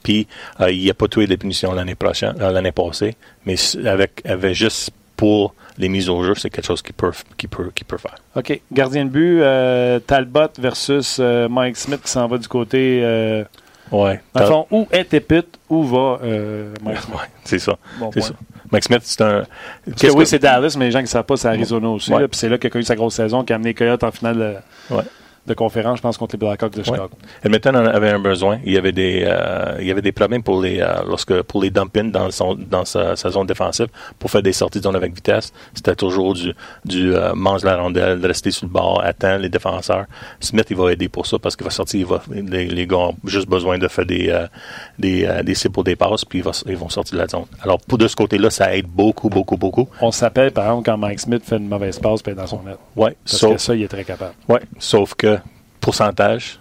[0.03, 0.27] Puis,
[0.61, 3.15] euh, il n'y a pas tué les punitions l'année prochaine, l'année passée,
[3.45, 3.55] mais
[3.87, 7.71] avec, avec juste pour les mises au jeu, c'est quelque chose qu'il peut, qu'il peut,
[7.75, 8.15] qu'il peut faire.
[8.35, 8.61] OK.
[8.73, 13.01] Gardien de but, euh, Talbot versus euh, Mike Smith qui s'en va du côté.
[13.03, 13.45] Euh,
[13.93, 14.21] Ouais.
[14.35, 17.15] dans le fond, où est Tepit, où va euh, Mike Smith?
[17.17, 17.77] Ouais, c'est ça.
[18.01, 18.33] Bon c'est ça.
[18.73, 19.45] Mike Smith, c'est un.
[19.85, 21.89] Parce qu'est-ce que oui, c'est Dallas, mais les gens qui ne savent pas, c'est Arizona
[21.91, 22.13] aussi.
[22.13, 22.27] Ouais.
[22.27, 24.11] Puis c'est là qu'il a eu sa grosse saison, qui a amené les Coyotes en
[24.11, 25.03] finale Ouais.
[25.47, 27.11] De conférence, je pense, contre les Blackhawks de Chicago.
[27.45, 28.59] Edmonton en avait un besoin.
[28.65, 31.63] Il y avait des, euh, il y avait des problèmes pour les, euh, lorsque, pour
[31.63, 33.87] les dump dans, son, dans sa, zone défensive
[34.19, 35.53] pour faire des sorties de zone avec vitesse.
[35.75, 36.53] C'était toujours du,
[36.85, 40.07] du euh, mange la rondelle, rester sur le bord, attendre les défenseurs.
[40.41, 42.97] Smith, il va aider pour ça parce qu'il va sortir, il va, les, les, gars
[42.97, 44.47] ont juste besoin de faire des,
[44.99, 47.45] des, des cibles pour des passes, puis ils, vont sortir de la zone.
[47.63, 49.89] Alors, pour de ce côté-là, ça aide beaucoup, beaucoup, beaucoup.
[50.01, 52.79] On s'appelle, par exemple, quand Mike Smith fait une mauvaise passe, puis dans son net.
[52.95, 53.11] Oui.
[53.25, 54.35] Parce que ça, il est très capable.
[54.49, 55.36] Oui, sauf que
[55.87, 56.59] pourcentage,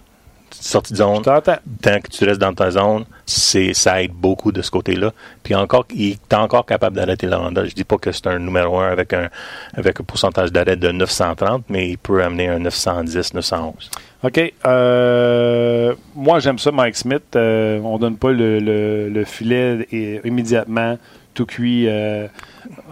[0.52, 4.62] sortie de zone, tant que tu restes dans ta zone, c'est ça aide beaucoup de
[4.62, 5.12] ce côté-là.
[5.42, 7.68] Puis encore, il est encore capable d'arrêter la rondelle.
[7.68, 9.28] Je dis pas que c'est un numéro un avec un
[9.74, 13.90] avec un pourcentage d'arrêt de 930, mais il peut amener un 910, 911.
[14.22, 14.52] OK.
[14.64, 17.34] Euh, moi, j'aime ça, Mike Smith.
[17.34, 18.60] Euh, on donne pas le,
[19.08, 19.88] le, filet
[20.24, 20.98] immédiatement,
[21.34, 21.88] tout cuit.
[21.88, 22.28] Euh,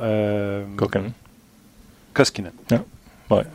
[0.02, 0.64] euh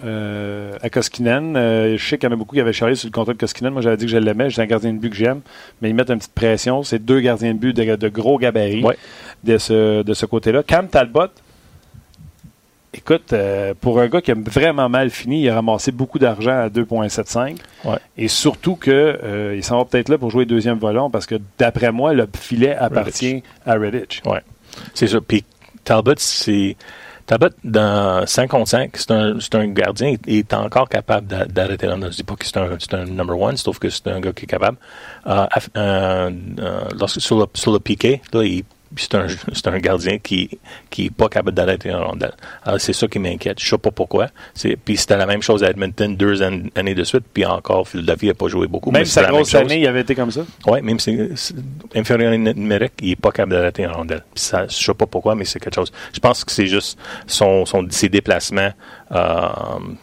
[0.04, 1.56] Euh, à Koskinen.
[1.56, 3.38] Euh, je sais qu'il y en a beaucoup qui avaient chargé sur le contrat de
[3.38, 3.72] Koskinen.
[3.72, 4.50] Moi, j'avais dit que je l'aimais.
[4.50, 5.42] J'ai un gardien de but que j'aime.
[5.82, 6.84] Mais ils mettent une petite pression.
[6.84, 8.84] C'est deux gardiens de but de, gros gabarits
[9.44, 10.64] de ce, de ce côté-là.
[10.64, 11.28] Cam Talbot,
[12.94, 16.58] écoute, euh, pour un gars qui a vraiment mal fini, il a ramassé beaucoup d'argent
[16.58, 17.56] à 2,75.
[18.18, 19.20] Et surtout qu'il
[19.56, 22.76] il s'en va peut-être là pour jouer deuxième volant parce que, d'après moi, le filet
[22.76, 24.22] appartient à Redditch.
[24.26, 24.40] Oui,
[24.94, 25.20] c'est ça.
[25.22, 25.44] Puis
[25.84, 26.76] Talbot, c'est
[27.30, 32.02] Talbot, dans 5 contre 5, c'est un, gardien, il est encore capable d'arrêter l'homme.
[32.02, 34.34] Je ne dis pas que c'est un, un, number one, sauf que c'est un gars
[34.34, 34.78] qui est capable.
[35.28, 35.46] Euh,
[35.78, 38.64] euh, euh sur, le, sur le piqué, là, il
[38.98, 39.28] c'est un,
[39.66, 42.34] un, gardien qui qui est pas capable d'arrêter un rondelle.
[42.64, 43.60] Alors c'est ça qui m'inquiète.
[43.60, 44.28] Je sais pas pourquoi.
[44.86, 48.34] Puis c'était la même chose à Edmonton deux années de suite, puis encore Philadelphie n'a
[48.34, 48.92] pas joué beaucoup.
[48.92, 50.42] Même sa grosse année, il avait été comme ça.
[50.66, 51.18] Oui, même si
[51.96, 54.24] inférieur numérique, il est pas capable d'arrêter un rondelle.
[54.36, 55.92] Ça, je sais pas pourquoi, mais c'est quelque chose.
[56.14, 58.72] Je pense que c'est juste son, son ses déplacements,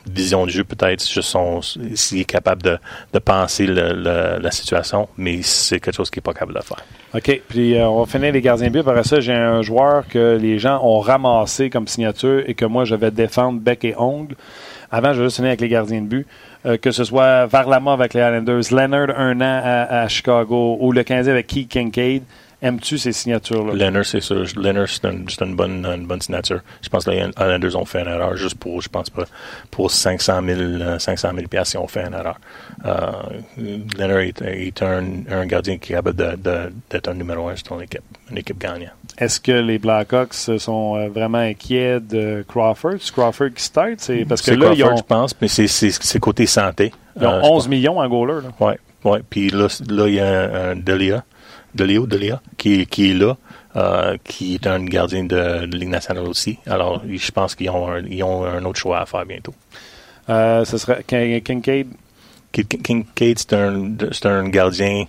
[0.07, 2.79] vision de jeu peut-être, s'il est capable de,
[3.13, 6.83] de penser la situation, mais c'est quelque chose qu'il est pas capable de faire.
[7.17, 7.41] OK.
[7.49, 8.81] Puis euh, on va finir les gardiens but.
[8.81, 12.85] Après ça, j'ai un joueur que les gens ont ramassé comme signature et que moi,
[12.85, 14.35] je vais défendre bec et ongle.
[14.91, 16.27] Avant, je vais juste finir avec les gardiens de but.
[16.67, 21.05] Euh, que ce soit Varlama avec les Islanders, Leonard un an à, Chicago ou le
[21.05, 22.23] 15 avec Keith Kincaid.
[22.63, 23.75] Aimes-tu ces signatures-là?
[23.75, 24.45] Leonard, c'est sûr.
[24.57, 26.61] Leonard, c'est une, bonne, une bonne signature.
[26.81, 29.25] Je pense que les Islanders ont fait une erreur juste pour, je pense pas,
[29.71, 32.41] pour 500 000, 500 000 ils ont fait une erreur.
[32.87, 33.13] Euh,
[33.59, 36.17] Leonard est, un, gardien qui est capable
[36.91, 38.93] d'être un numéro un sur ton équipe, une équipe gagnante.
[39.19, 42.97] Est-ce que les Blackhawks sont euh, vraiment inquiets de Crawford?
[43.01, 43.95] C'est Crawford qui start?
[43.99, 44.97] C'est parce que là, Crawford, ils ont...
[44.97, 46.93] je pense, mais c'est côté santé.
[47.21, 48.41] Ils ont 11 euh, millions en goaler.
[48.61, 48.73] Oui,
[49.05, 49.21] ouais.
[49.29, 51.23] Puis là, là, il y a un Delia
[51.77, 53.37] Delio, Delia, qui, qui est là,
[53.77, 56.59] euh, qui est un gardien de, de, Ligue nationale aussi.
[56.67, 59.55] Alors, je pense qu'ils ont, un, ils ont un autre choix à faire bientôt.
[60.29, 61.89] Euh, ce serait Kincaid?
[62.53, 65.05] Kincaid, c'est un, un gardien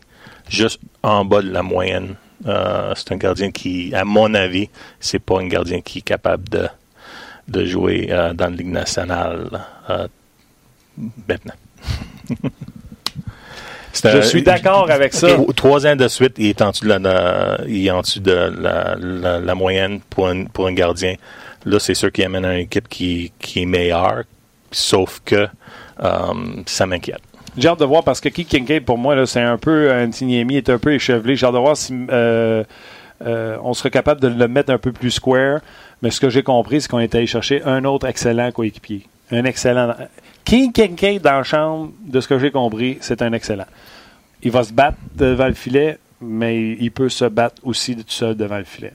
[0.49, 2.15] juste en bas de la moyenne.
[2.45, 6.47] Euh, c'est un gardien qui, à mon avis, c'est pas un gardien qui est capable
[6.49, 6.67] de,
[7.47, 10.07] de jouer euh, dans la Ligue nationale euh,
[11.27, 11.55] maintenant.
[14.03, 15.27] Je suis d'accord avec ça.
[15.55, 18.31] Trois ans de suite, il est en dessous de la, il est en dessous de
[18.31, 18.95] la,
[19.39, 21.15] la, moyenne pour un, pour un gardien.
[21.65, 24.23] Là, c'est sûr qu'il amène une équipe qui, qui est meilleure,
[24.71, 25.47] sauf que
[25.99, 27.21] um, ça m'inquiète.
[27.57, 29.91] J'ai hâte de voir parce que Keith Kincaid, pour moi, c'est un peu.
[29.91, 31.35] Antiniemi est un peu échevelé.
[31.35, 32.63] J'ai hâte de voir si euh,
[33.25, 35.59] euh, on serait capable de le mettre un peu plus square.
[36.03, 39.07] Mais ce que j'ai compris, c'est qu'on est allé chercher un autre excellent coéquipier.
[39.31, 39.95] Un excellent.
[40.47, 43.65] King Kincaid dans la chambre, de ce que j'ai compris, c'est un excellent.
[44.41, 48.33] Il va se battre devant le filet, mais il peut se battre aussi tout seul
[48.33, 48.93] devant le filet.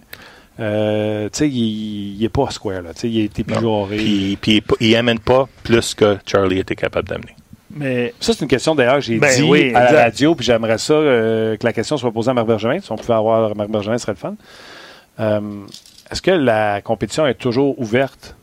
[0.58, 2.92] Euh, tu sais, il n'est pas square, là.
[3.02, 3.56] il a été plus
[3.90, 7.36] Puis, puis il n'amène pas plus que Charlie était capable d'amener.
[7.76, 10.94] Mais ça, c'est une question d'ailleurs, j'ai ben dit à la radio, puis j'aimerais ça
[10.94, 12.80] euh, que la question soit posée à Marc Bergevin.
[12.80, 14.36] Si on pouvait avoir Marc Bergevin, ce serait le fun.
[15.20, 15.40] Euh,
[16.10, 18.36] est-ce que la compétition est toujours ouverte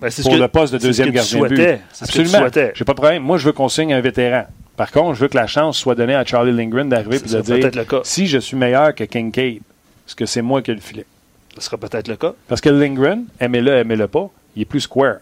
[0.00, 1.80] ben, pour le poste de deuxième gardien de but.
[2.00, 2.46] Absolument.
[2.74, 3.22] J'ai pas de problème.
[3.22, 4.46] Moi, je veux qu'on signe un vétéran.
[4.76, 7.40] Par contre, je veux que la chance soit donnée à Charlie Lindgren d'arriver et de
[7.42, 11.04] dire si je suis meilleur que Kincaid, est-ce que c'est moi qui ai le filet?
[11.56, 12.32] Ce sera peut-être le cas.
[12.48, 15.16] Parce que Lindgren, aimez-le, aimez-le pas, il est plus square.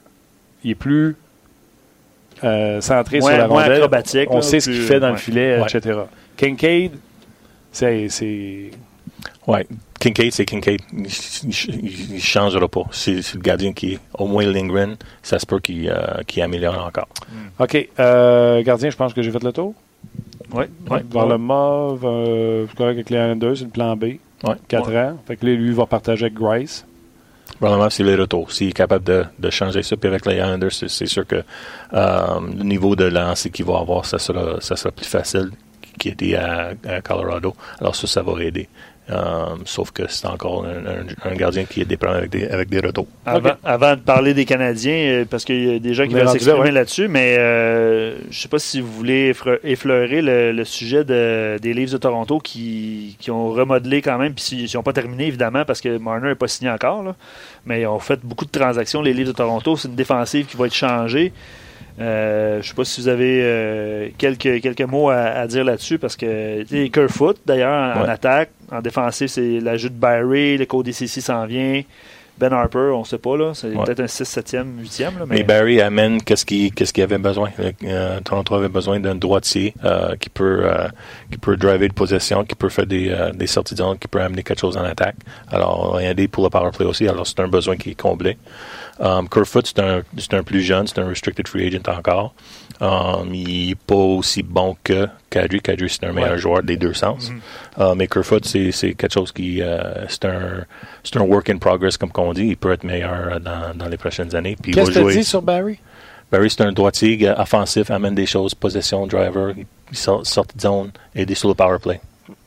[0.63, 1.17] Il est plus
[2.45, 3.73] euh, centré sur la rondelle.
[3.73, 4.31] acrobatique.
[4.31, 6.01] On sait ce qu'il fait dans le filet, etc.
[6.37, 6.93] Kincaid,
[7.73, 8.71] c'est
[9.49, 9.61] oui,
[9.99, 10.81] Kincaid, c'est Kincaid.
[10.93, 12.85] Il ne changera pas.
[12.93, 14.97] C'est le gardien qui est au moins Lindgren.
[15.23, 17.09] Ça se peut qu'il euh, améliore encore.
[17.31, 17.63] Hmm.
[17.63, 17.89] OK.
[17.99, 19.75] Euh, gardien, je pense que j'ai fait le tour.
[20.53, 20.65] Oui.
[20.91, 24.05] Ouais, Vers le mauve, euh, correct avec les 1-2, c'est le plan B.
[24.45, 24.55] Ouais.
[24.69, 25.19] 4 ans.
[25.27, 26.87] Fait que lui, il va partager avec Grice.
[27.59, 28.53] Probablement, c'est les retours.
[28.53, 31.43] S'il est capable de, de changer ça, puis avec les Islanders, c'est, c'est sûr que
[31.93, 35.51] euh, le niveau de lancer qu'il va avoir, ça sera, ça sera plus facile
[35.99, 37.55] qu'il était à, à Colorado.
[37.81, 38.69] Alors ça, ça va aider.
[39.11, 42.47] Euh, sauf que c'est encore un, un- un gardien qui a des problèmes avec des,
[42.47, 43.07] avec des retours.
[43.25, 46.29] Avant, avant de parler des Canadiens, euh, parce qu'il y a des gens qui veulent
[46.29, 46.71] s'exprimer ouais.
[46.73, 49.33] là-dessus, mais euh, je sais pas si vous voulez
[49.65, 54.35] effleurer le, le sujet de- des Leafs de Toronto qui, qui ont remodelé quand même,
[54.35, 57.15] puis ils n'ont pas terminé évidemment parce que Marner n'est pas signé encore, là.
[57.65, 59.75] mais ils ont fait beaucoup de transactions, les Leafs de Toronto.
[59.77, 61.33] C'est une défensive qui va être changée.
[62.01, 65.99] Euh, je sais pas si vous avez euh, quelques, quelques mots à, à dire là-dessus
[65.99, 68.11] parce que Kerfoot d'ailleurs en, en Ouais.
[68.11, 71.83] attaque, en défensive c'est l'ajout de Barry, le Cody CC s'en vient,
[72.39, 73.85] Ben Harper on sait pas là, c'est Ouais.
[73.85, 77.19] peut-être un 6 7e 8e là, Mais mais, Barry amène qu'est-ce qu'il qu'est-ce qu'il avait
[77.19, 77.51] besoin.
[77.85, 80.89] Euh, Toronto avait besoin d'un droitier euh, qui peut euh,
[81.31, 84.21] qui peut driver de possession, qui peut faire des, euh, des sorties de qui peut
[84.21, 85.17] amener quelque chose en attaque.
[85.51, 87.09] Alors, il y a des pour le power play aussi.
[87.09, 88.37] Alors, c'est un besoin qui est comblé.
[89.01, 92.35] Um, Kerfoot, c'est un, c'est un plus jeune, c'est un restricted free agent encore.
[92.81, 95.61] Um, il n'est pas aussi bon que Kadri.
[95.61, 96.39] Kadri, c'est un meilleur Ouais.
[96.39, 97.31] joueur des deux sens.
[97.77, 99.61] Uh, mais Kerfoot, c'est, quelque chose qui...
[99.63, 100.65] euh, c'est, un,
[101.03, 102.47] c'est un work in progress, comme qu'on dit.
[102.49, 104.57] Il peut être meilleur euh, dans, dans les prochaines années.
[104.63, 105.81] Qu'est-ce que tu dis sur Barry?
[106.31, 109.55] Barry, c'est un droitier euh, offensif, amène des choses, possession, driver,
[109.91, 112.01] il sort, sortie de zone, aider sur le power play.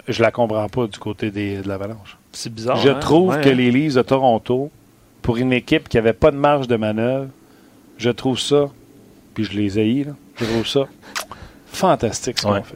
[0.07, 2.17] Je la comprends pas du côté des, de l'Avalanche.
[2.31, 2.77] c'est bizarre.
[2.77, 2.99] je hein?
[3.01, 4.71] trouve Ouais, que les Leafs de Toronto,
[5.23, 7.27] pour une équipe qui n'avait pas de marge de manœuvre,
[7.97, 8.67] je trouve ça,
[9.33, 10.87] puis je les haïs, là, je trouve ça
[11.67, 12.75] fantastique ce qu'on fait.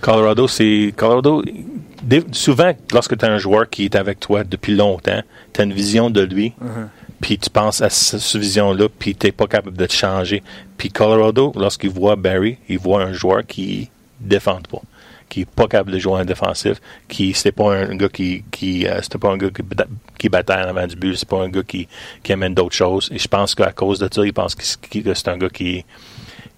[0.00, 0.92] Colorado, c'est.
[0.96, 1.42] Colorado,
[2.32, 5.72] souvent, lorsque tu as un joueur qui est avec toi depuis longtemps, tu as une
[5.72, 6.88] vision de lui, Mhm.
[7.20, 10.42] puis tu penses à ce- cette vision-là, puis tu n'es pas capable de te changer.
[10.76, 13.88] Puis Colorado, lorsqu'il voit Barry, il voit un joueur qui
[14.20, 14.82] ne défend pas,
[15.28, 18.86] qui n'est pas capable de jouer en défensif, qui c'était pas un gars qui, qui
[18.86, 19.62] euh, c'était pas un gars qui,
[20.18, 21.88] qui bataille en avant du but, c'est pas un gars qui,
[22.22, 23.10] qui amène d'autres choses.
[23.12, 25.84] Et je pense qu'à cause de ça, il pense que, c'est un gars qui,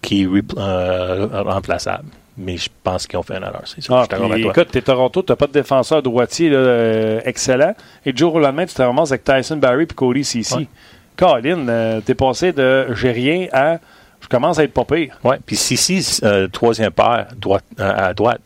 [0.03, 2.09] qui est euh, remplaçable.
[2.39, 3.63] Mais je pense qu'ils ont fait une erreur.
[3.65, 3.95] C'est ça.
[3.97, 7.75] Ah, je puis, écoute, t'es Toronto, t'as pas de défenseur droitier là, euh, excellent.
[8.05, 10.55] Et du jour au lendemain, tu te ramasses avec Tyson Barry et Cody CC.
[10.55, 10.69] Ouais.
[11.17, 13.79] Colin, euh, t'es passé de j'ai rien à
[14.21, 15.19] je commence à être pas pire.
[15.25, 15.39] Ouais.
[15.45, 18.41] Puis si, si euh, troisième paire droite, euh, à droite,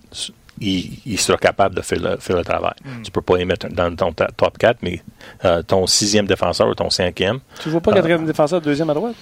[0.60, 2.74] il, il sera capable de faire le, faire le travail.
[3.02, 5.02] Tu peux pas les mettre dans ton top 4, mais
[5.44, 7.94] euh, ton sixième défenseur ou ton cinquième, Tu vois pas Ah.
[7.94, 9.14] quatrième défenseur, deuxième à droite?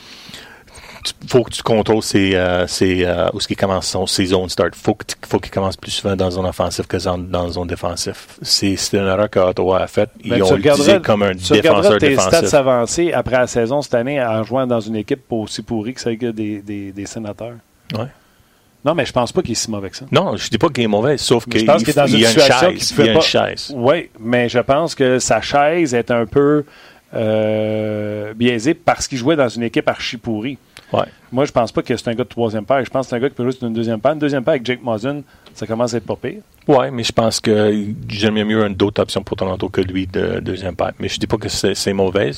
[1.23, 4.27] Il faut que tu contrôles ses, euh, ses, euh, où ce qui commence son, ses
[4.27, 4.75] zones start.
[4.75, 7.69] Faut que tu- faut qu'il commence plus souvent dans zone offensive que dans, dans zone
[7.69, 8.27] défensif.
[8.43, 10.11] C'est une erreur que Ottawa a faite.
[10.25, 12.49] Ils Ben, ont tu utilisé comme un Tu regarderas défenseur tes défensif.
[12.49, 16.01] stats avancés après la saison cette année en jouant dans une équipe aussi pourrie que
[16.01, 17.55] celle que des, des, des sénateurs.
[17.95, 18.07] Ouais.
[18.85, 20.05] Non, mais je pense pas qu'il est si mauvais que ça.
[20.13, 22.15] Non, je dis pas qu'il est mauvais, sauf qu'il je pense qu'il est dans il
[22.15, 22.91] une y a une chaise.
[22.91, 23.73] Il fait y a une chaise.
[23.75, 26.65] Oui, mais je pense que sa chaise est un peu
[27.14, 30.59] euh, biaisée parce qu'il jouait dans une équipe archi pourrie.
[30.92, 31.05] Ouais.
[31.31, 32.83] Moi, je pense pas que c'est un gars de troisième paire.
[32.83, 34.12] Je pense que c'est un gars qui peut jouer sur une deuxième paire.
[34.12, 35.21] Une deuxième paire avec Jake Muzzin,
[35.53, 36.40] ça commence à être pas pire.
[36.66, 37.75] Ouais, mais je pense que
[38.09, 40.92] j'aime mieux une d'autres options pour Toronto que lui de deuxième paire.
[40.99, 41.75] Mais je dis pas que c'est.
[41.75, 41.92] Fait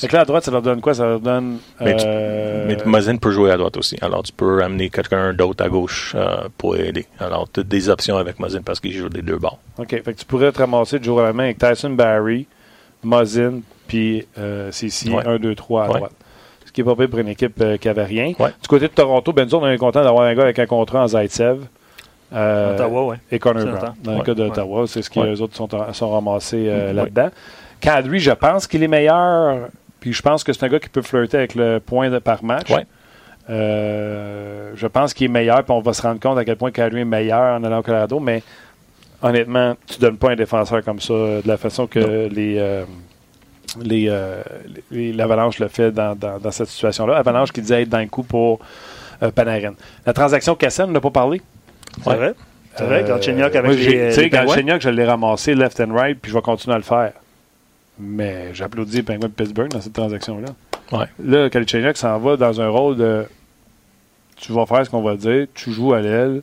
[0.09, 0.94] que là, à droite, ça leur donne quoi?
[0.94, 1.59] Ça leur donne...
[1.80, 3.96] Mais, tu- euh, mais Muzzin peut jouer à droite aussi.
[4.00, 7.06] Alors, tu peux amener quelqu'un d'autre à gauche euh, pour aider.
[7.20, 9.61] Alors, tu as des options avec Muzzin parce qu'il joue des deux bords.
[9.78, 9.90] OK.
[9.90, 12.46] Fait que tu pourrais te ramasser du jour à la main avec Tyson Barry,
[13.04, 15.26] Muzzin, puis euh, CC, Ouais.
[15.26, 15.94] 1, 2, 3 à Ouais.
[15.98, 16.12] droite.
[16.64, 18.33] Ce qui est pas pire pour une équipe euh, qui avait rien.
[18.38, 18.50] Ouais.
[18.62, 21.03] Du côté de Toronto, ben autres, on est content d'avoir un gars avec un contrat
[21.03, 21.64] en Zaitsev.
[22.33, 23.16] euh, Ottawa, ouais.
[23.33, 23.94] et Connor C'est Brown.
[24.05, 25.31] Dans le cas d'Ottawa, c'est ce que Ouais.
[25.31, 27.31] les autres sont, sont ramassés là-dedans.
[27.81, 29.68] Kadri, je pense qu'il est meilleur.
[29.98, 32.44] Puis je pense que c'est un gars qui peut flirter avec le point de par
[32.44, 32.70] match.
[32.70, 32.87] Ouais.
[33.50, 36.70] Euh, je pense qu'il est meilleur, puis on va se rendre compte à quel point
[36.70, 38.42] Kadri est meilleur en allant au Colorado, mais
[39.22, 42.85] honnêtement, tu donnes pas un défenseur comme ça de la façon que les, euh,
[43.83, 44.42] les, euh,
[44.90, 47.16] l'Avalanche le fait dans, dans- dans cette situation-là.
[47.16, 48.61] Avalanche qui disait être dans le coup pour
[49.22, 49.74] euh, Panarin.
[50.06, 51.40] La transaction Cassen, on n'a pas parlé.
[52.02, 52.35] C'est vrai.
[52.76, 54.28] C'est vrai, Galchenyuk Euh, avec Tu sais.
[54.30, 57.12] Galchenyuk, je l'ai ramassé left and right, puis je vais continuer à le faire.
[57.98, 60.48] Mais j'applaudis les Penguins de Pittsburgh dans cette transaction-là.
[60.96, 61.06] Ouais.
[61.22, 63.24] Là, Galchenyuk s'en va dans un rôle de
[64.37, 66.40] tu vas faire ce qu'on va dire, tu joues à l'aile,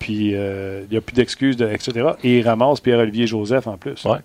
[0.00, 2.08] puis euh, il n'y a plus d'excuses, de, etc.
[2.24, 4.04] Et ils ramassent Pierre-Olivier Joseph en plus.
[4.04, 4.18] Ouais.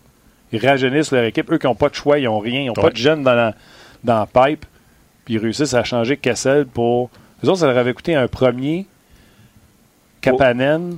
[0.58, 1.52] Rajeunissent leur équipe.
[1.52, 3.34] Eux qui n'ont pas de choix, ils n'ont rien, ils n'ont pas de jeunes dans
[3.34, 3.56] la,
[4.04, 4.66] dans la pipe,
[5.24, 7.10] puis ils réussissent à changer Kessel pour.
[7.44, 8.86] Eux autres, ça leur avait coûté un premier
[10.22, 10.98] Kapanen,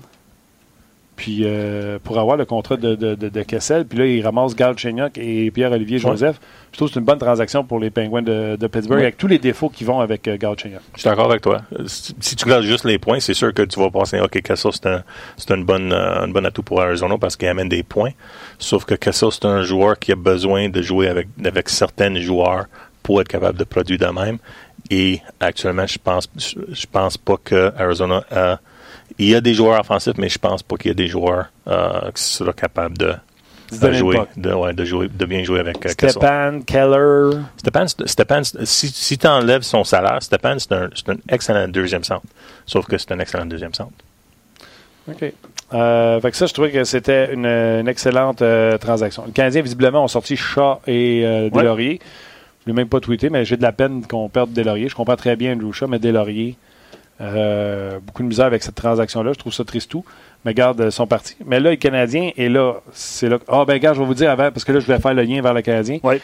[1.17, 4.77] puis euh, pour avoir le contrat de, de, de, Kessel, puis là, il ramasse Gal
[4.77, 6.39] Chenyok et Pierre-Olivier Joseph.
[6.71, 9.39] Je trouve que c'est une bonne transaction pour les Penguins de, Pittsburgh, avec tous les
[9.39, 10.53] défauts qui vont avec euh, Gal.
[10.57, 11.63] Je suis d'accord avec toi.
[11.87, 14.85] Si tu regardes juste les points, c'est sûr que tu vas penser, OK, Kessel, c'est
[14.85, 15.03] un,
[15.37, 18.11] c'est une bonne, euh, une atout pour Arizona parce qu'il amène des points.
[18.59, 22.65] Sauf que Kessel, c'est un joueur qui a besoin de jouer avec, avec certains joueurs
[23.01, 24.37] pour être capable de produire de même.
[24.91, 28.59] Et actuellement, je pense, je pense pas que Arizona a
[29.17, 31.47] il y a des joueurs offensifs, mais je pense pas qu'il y a des joueurs
[31.67, 33.13] euh, qui seront capables de,
[33.93, 37.41] jouer, de, ouais, de, jouer, de bien jouer avec euh, Stepan, Keller.
[37.57, 42.27] Stepan, Stepan si, si tu enlèves son salaire, Stepan, c'est un, un, excellent deuxième centre.
[42.65, 43.93] Sauf que c'est un excellent deuxième centre.
[45.07, 45.33] OK.
[45.73, 49.23] Euh, fait que ça, je trouvais que c'était une, une excellente euh, transaction.
[49.25, 51.99] Les Canadiens, visiblement, ont sorti Shaw et euh, Delaurier.
[52.65, 54.87] Je ne l'ai même pas tweeté, mais j'ai de la peine qu'on perde Delaurier.
[54.89, 56.55] Je comprends très bien Andrew Shaw, mais Delaurier,
[57.19, 59.33] euh, beaucoup de misère avec cette transaction-là.
[59.33, 60.05] Je trouve ça triste tout.
[60.45, 61.35] Mais garde son parti.
[61.45, 63.39] Mais là, le Canadien, et là, c'est là.
[63.47, 65.23] Ah, ben, gars, je vais vous dire avant, parce que là, je vais faire le
[65.23, 65.99] lien vers le Canadien.
[66.03, 66.21] Oui.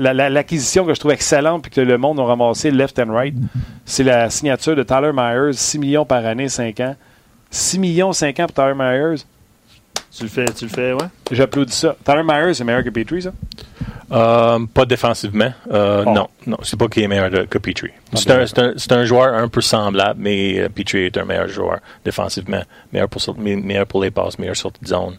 [0.00, 3.34] L'acquisition que je trouve excellente, puis que le monde a ramassé left and right,
[3.84, 6.96] c'est la signature de Tyler Myers, 6 millions par année, 5 ans.
[7.50, 9.22] 6 millions, 5 ans pour Tyler Myers.
[10.16, 11.06] Tu le fais, tu le fais, ouais?
[11.30, 11.96] J'applaudis ça.
[12.04, 13.32] Tyler Myers, c'est meilleur que Petrie, ça?
[14.12, 15.52] Euh, pas défensivement.
[15.70, 17.90] Euh, Non, non, c'est pas qu'il est meilleur que Petrie.
[18.14, 21.80] C'est un, un, un, joueur un peu semblable, mais euh, Petrie est un meilleur joueur
[22.04, 22.62] défensivement.
[22.92, 25.18] Meilleur pour, meilleur pour les passes, meilleur sortie de zone.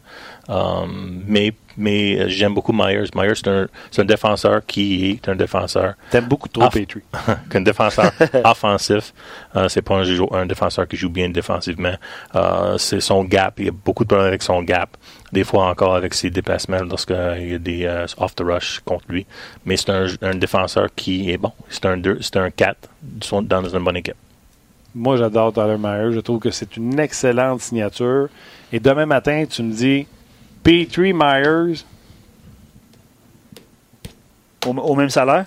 [0.50, 3.10] Um, mais mais euh, j'aime beaucoup Myers.
[3.14, 5.94] Myers, c'est un, un, défenseur qui est un défenseur.
[6.10, 7.04] T'aimes beaucoup trop Petrie.
[7.54, 8.12] un défenseur
[8.44, 9.14] offensif.
[9.56, 11.94] Euh, c'est pas un, un, défenseur qui joue bien défensivement.
[12.36, 13.56] Euh, c'est son gap.
[13.60, 14.98] Il y a beaucoup de problèmes avec son gap.
[15.32, 19.06] Des fois encore avec ses déplacements lorsqu'il y a des euh, off the rush contre
[19.10, 19.26] lui.
[19.66, 21.52] Mais c'est un, un, défenseur qui est bon.
[21.70, 22.78] C'est un, c'est un 4
[23.44, 24.16] dans une bonne équipe.
[24.96, 26.14] Moi, j'adore Tyler Myers.
[26.14, 28.30] Je trouve que c'est une excellente signature.
[28.74, 30.08] Et demain matin, tu me dis
[30.68, 31.86] Petrie Myers.
[34.66, 35.46] Au, même salaire?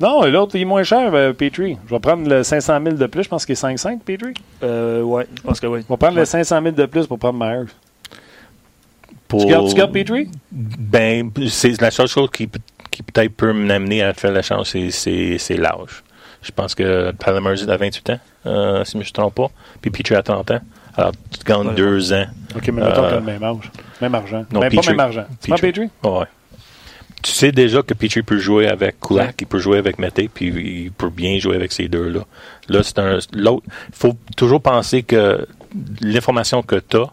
[0.00, 1.78] Non, l'autre, il est moins cher, euh, Petrie.
[1.86, 3.22] Je vais prendre le 500 000 de plus.
[3.22, 4.34] Je pense qu'il est 5,5, Petrie.
[4.64, 5.82] Euh, ouais, je pense que oui.
[5.82, 7.70] Je vais prendre le 500 000 de plus pour prendre Myers.
[9.28, 10.28] Tu, gardes, tu gardes Petrie?
[10.50, 12.48] Ben, c'est la seule chose qui,
[12.90, 16.02] qui peut-être peut m'amener à faire la chance, c'est l'âge.
[16.42, 19.50] Je pense que Palmer a 28 ans, euh, si je ne me trompe pas.
[19.80, 20.60] Puis Petrie a 30 ans.
[20.98, 22.26] Alors, tu gagnes deux ans.
[22.56, 23.70] OK, mais mettons euh, le même âge.
[24.02, 24.44] Même argent.
[24.52, 25.24] Non, même pas même argent.
[25.40, 25.90] C'est pas Petrie?
[27.22, 30.48] Tu sais déjà que Petrie peut jouer avec Kulak, il peut jouer avec Mété, puis
[30.84, 32.20] il peut bien jouer avec ces deux-là.
[32.68, 33.18] Là, c'est un.
[33.32, 33.64] L'autre.
[33.88, 35.46] Il faut toujours penser que
[36.00, 37.10] l'information que tu as,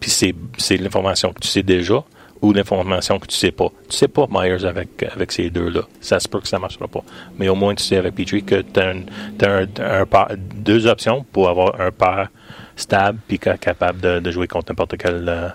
[0.00, 2.04] puis c'est l'information que tu sais déjà,
[2.42, 3.68] ou l'information que tu sais pas.
[3.88, 5.82] Tu sais pas Myers avec, avec ces deux-là.
[6.00, 7.02] Ça se peut que ça ne marchera pas.
[7.38, 11.90] Mais au moins, tu sais avec Petrie que tu as, deux options pour avoir un
[11.90, 12.30] père
[12.78, 15.48] stable puis capable de, jouer contre n'importe quelle euh,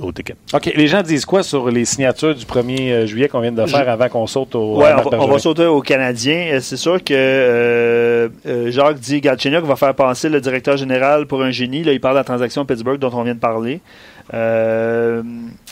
[0.00, 0.36] autre équipe.
[0.52, 0.72] OK.
[0.74, 3.88] Les gens disent quoi sur les signatures du 1er euh, juillet qu'on vient de faire
[3.88, 4.80] avant qu'on saute au.
[4.80, 6.52] Oui, on, va sauter aux Canadiens.
[6.52, 8.30] Euh, c'est sûr que
[8.68, 11.82] Jacques dit Galchenyuk va faire passer le directeur général pour un génie.
[11.82, 13.80] Là, il parle de la transaction Pittsburgh dont on vient de parler.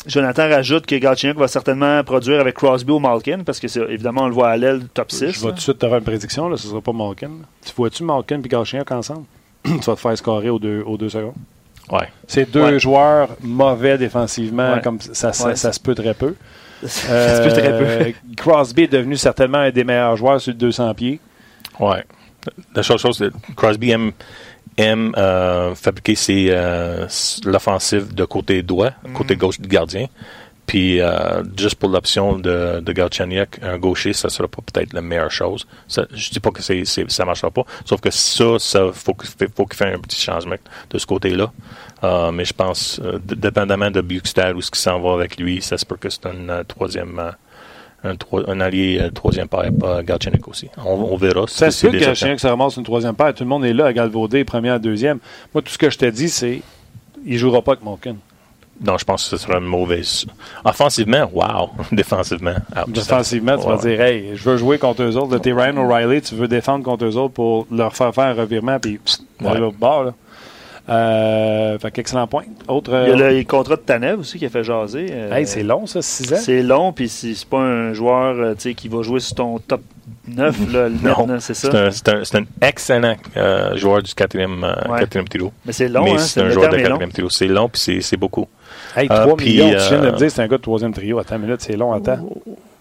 [0.06, 4.28] Jonathan rajoute que Galchenyuk va certainement produire avec Crosby ou Malkin parce que évidemment on
[4.28, 5.18] le voit à l'aile top 6.
[5.18, 7.30] Je vais tout de suite te faire une prédiction, là, ce ne sera pas Malkin.
[7.64, 9.24] Tu vois-tu Malkin et Galchenyuk ensemble?
[9.64, 11.34] tu vas te faire scorer aux deux, aux deux secondes?
[11.90, 12.08] Ouais.
[12.26, 16.34] C'est deux joueurs mauvais défensivement, comme ça, ça, se peut très peu.
[16.86, 17.84] ça se peut très peu.
[17.84, 21.20] Euh, Crosby est devenu certainement un des meilleurs joueurs sur le 200 pieds.
[21.78, 22.04] Ouais.
[22.74, 24.12] La chose, chose Crosby aime,
[24.76, 27.06] aime euh, fabriquer ses, euh,
[27.44, 29.38] l'offensive de côté droit, côté mm.
[29.38, 30.06] gauche du gardien.
[30.66, 35.02] Puis euh, juste pour l'option de, de Galchenyuk, un gaucher, ça sera pas peut-être la
[35.02, 35.66] meilleure chose.
[35.88, 39.16] Ça, je dis pas que c'est, c'est, ça marchera pas, sauf que ça, ça faut,
[39.54, 40.56] faut qu'il fasse un petit changement
[40.90, 41.52] de ce côté-là.
[42.04, 45.62] Euh, mais je pense, euh, dépendamment de Bukestad ou ce qui s'en va avec lui,
[45.62, 47.20] ça se peut que c'est un euh, troisième.
[48.04, 48.16] Un,
[48.48, 50.68] un, allié troisième paire, pas Galchenyuk aussi.
[50.84, 51.44] On, verra.
[51.46, 53.32] Ça se peut que Galchenyuk se ramasse une troisième paire.
[53.32, 55.20] Tout le monde est là à galvauder, première, deuxième.
[55.54, 56.62] Moi, tout ce que je te dis, c'est
[57.24, 58.16] il jouera pas avec Malkin.
[58.84, 60.26] Non, je pense que ce sera une mauvaise.
[60.64, 61.70] Offensivement, wow.
[61.92, 62.54] Défensivement,
[62.88, 65.38] Défensivement, tu vas dire, hey, je veux jouer contre eux autres.
[65.38, 68.78] T'es Ryan O'Reilly, tu veux défendre contre eux autres pour leur faire faire un revirement,
[68.80, 68.98] puis
[69.40, 69.58] ouais.
[69.58, 70.04] l'autre bord.
[70.04, 70.14] Là.
[70.88, 72.44] Euh, fait qu'excellent point.
[72.66, 75.06] Autre, Il y a le contrat de Tanev aussi qui a fait jaser.
[75.10, 76.36] Euh, hey, c'est long, ça, 6 ans?
[76.40, 79.82] C'est long, puis c'est pas un joueur euh, qui va jouer sur ton top
[80.28, 81.90] 9, là, non, c'est ça?
[81.90, 85.52] C'est un, un, excellent euh, joueur du quatrième, euh, quatrième trio.
[85.66, 87.28] Mais c'est long, Mais hein, c'est un joueur de quatrième trio.
[87.28, 88.46] C'est long, puis c'est beaucoup.
[88.96, 91.18] Hey, 3 euh, millions, tu viens de me dire c'est un gars de troisième trio.
[91.18, 92.18] Attends une minute, c'est long, attends.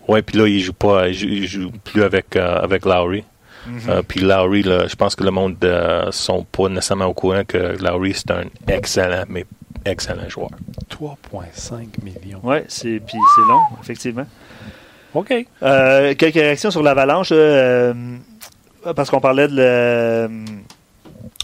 [0.08, 3.24] Oui, puis là, il joue pas, il joue, plus avec, avec Lowry.
[3.70, 4.04] Mm-hmm.
[4.08, 7.58] puis Lowry, là, je pense que le monde ne sont pas nécessairement au courant que
[7.82, 9.46] Lowry, c'est un excellent, mais
[9.86, 10.50] excellent joueur.
[10.90, 12.40] 3,5 millions.
[12.44, 14.26] Oui, c'est, puis c'est long, effectivement.
[15.14, 15.34] OK.
[15.64, 17.30] Euh, quelques réactions sur l'avalanche.
[17.32, 17.94] euh,
[18.96, 20.30] parce qu'on parlait de le-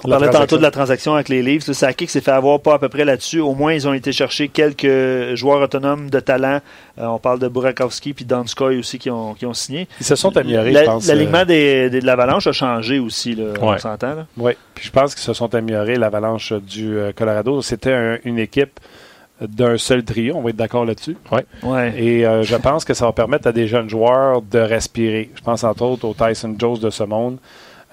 [0.04, 1.72] On La parlait tantôt de la transaction avec les Leafs.
[1.72, 3.40] Sakic s'est fait avoir pas à peu près là-dessus.
[3.40, 6.60] Au moins, ils ont été chercher quelques joueurs autonomes de talent.
[7.00, 9.88] Euh, on parle de Burakovsky puis Donskoy aussi qui ont, qui ont signé.
[10.00, 11.08] Ils se sont améliorés, La- je pense.
[11.08, 13.80] L'alignement euh, des, des- de l'Avalanche a changé aussi, là, on Ouais.
[13.80, 14.14] s'entend.
[14.16, 14.26] là.
[14.38, 17.62] Oui, puis je pense qu'ils se sont améliorés, l'avalanche du euh, Colorado.
[17.64, 18.80] C'était un- une équipe
[19.42, 21.18] d'un seul trio, on va être d'accord là-dessus.
[21.32, 21.94] Ouais.
[21.98, 25.30] Et euh, je pense que ça va permettre à des jeunes joueurs de respirer.
[25.36, 27.38] Je pense entre autres au Tyson Jones de ce monde.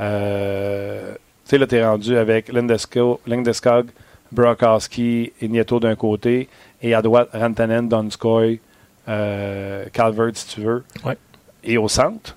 [0.00, 1.14] Euh,
[1.44, 3.86] sais, là, tu es rendu avec Lindesco- Lindeskog,
[4.32, 6.48] Brokowski et Nieto d'un côté,
[6.82, 8.60] et à droite, Rantanen, Donskoy,
[9.08, 10.84] euh, Calvert, si tu veux.
[11.04, 11.16] Ouais.
[11.62, 12.36] Et au centre,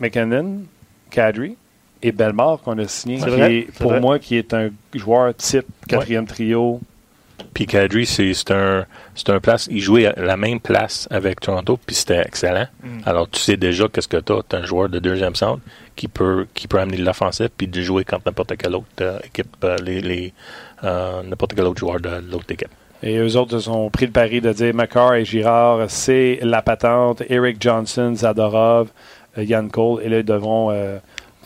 [0.00, 0.62] McKinnon,
[1.10, 1.56] Kadri
[2.02, 6.26] et Belmar qu'on a signé, qui est, pour moi, qui est un joueur type quatrième
[6.26, 6.80] trio.
[7.54, 8.84] Puis Kadri, c'est un,
[9.28, 9.68] un place.
[9.70, 12.66] Il jouait à la même place avec Toronto, puis c'était excellent.
[12.82, 13.00] Mm.
[13.06, 14.42] Alors, tu sais déjà qu'est-ce que tu as.
[14.48, 15.62] Tu un joueur de deuxième centre
[15.96, 19.18] qui peut, qui peut amener de l'offensive, puis de jouer contre n'importe quelle autre euh,
[19.24, 20.32] équipe, euh, les, les,
[20.84, 22.70] euh, n'importe quel autre joueur de l'autre équipe.
[23.02, 26.60] Et eux autres se sont pris le pari de dire McCarr et Girard, c'est la
[26.60, 27.22] patente.
[27.30, 28.88] Eric Johnson, Zadorov,
[29.38, 30.02] Yann Cole.
[30.02, 30.98] Et là, ils devront euh,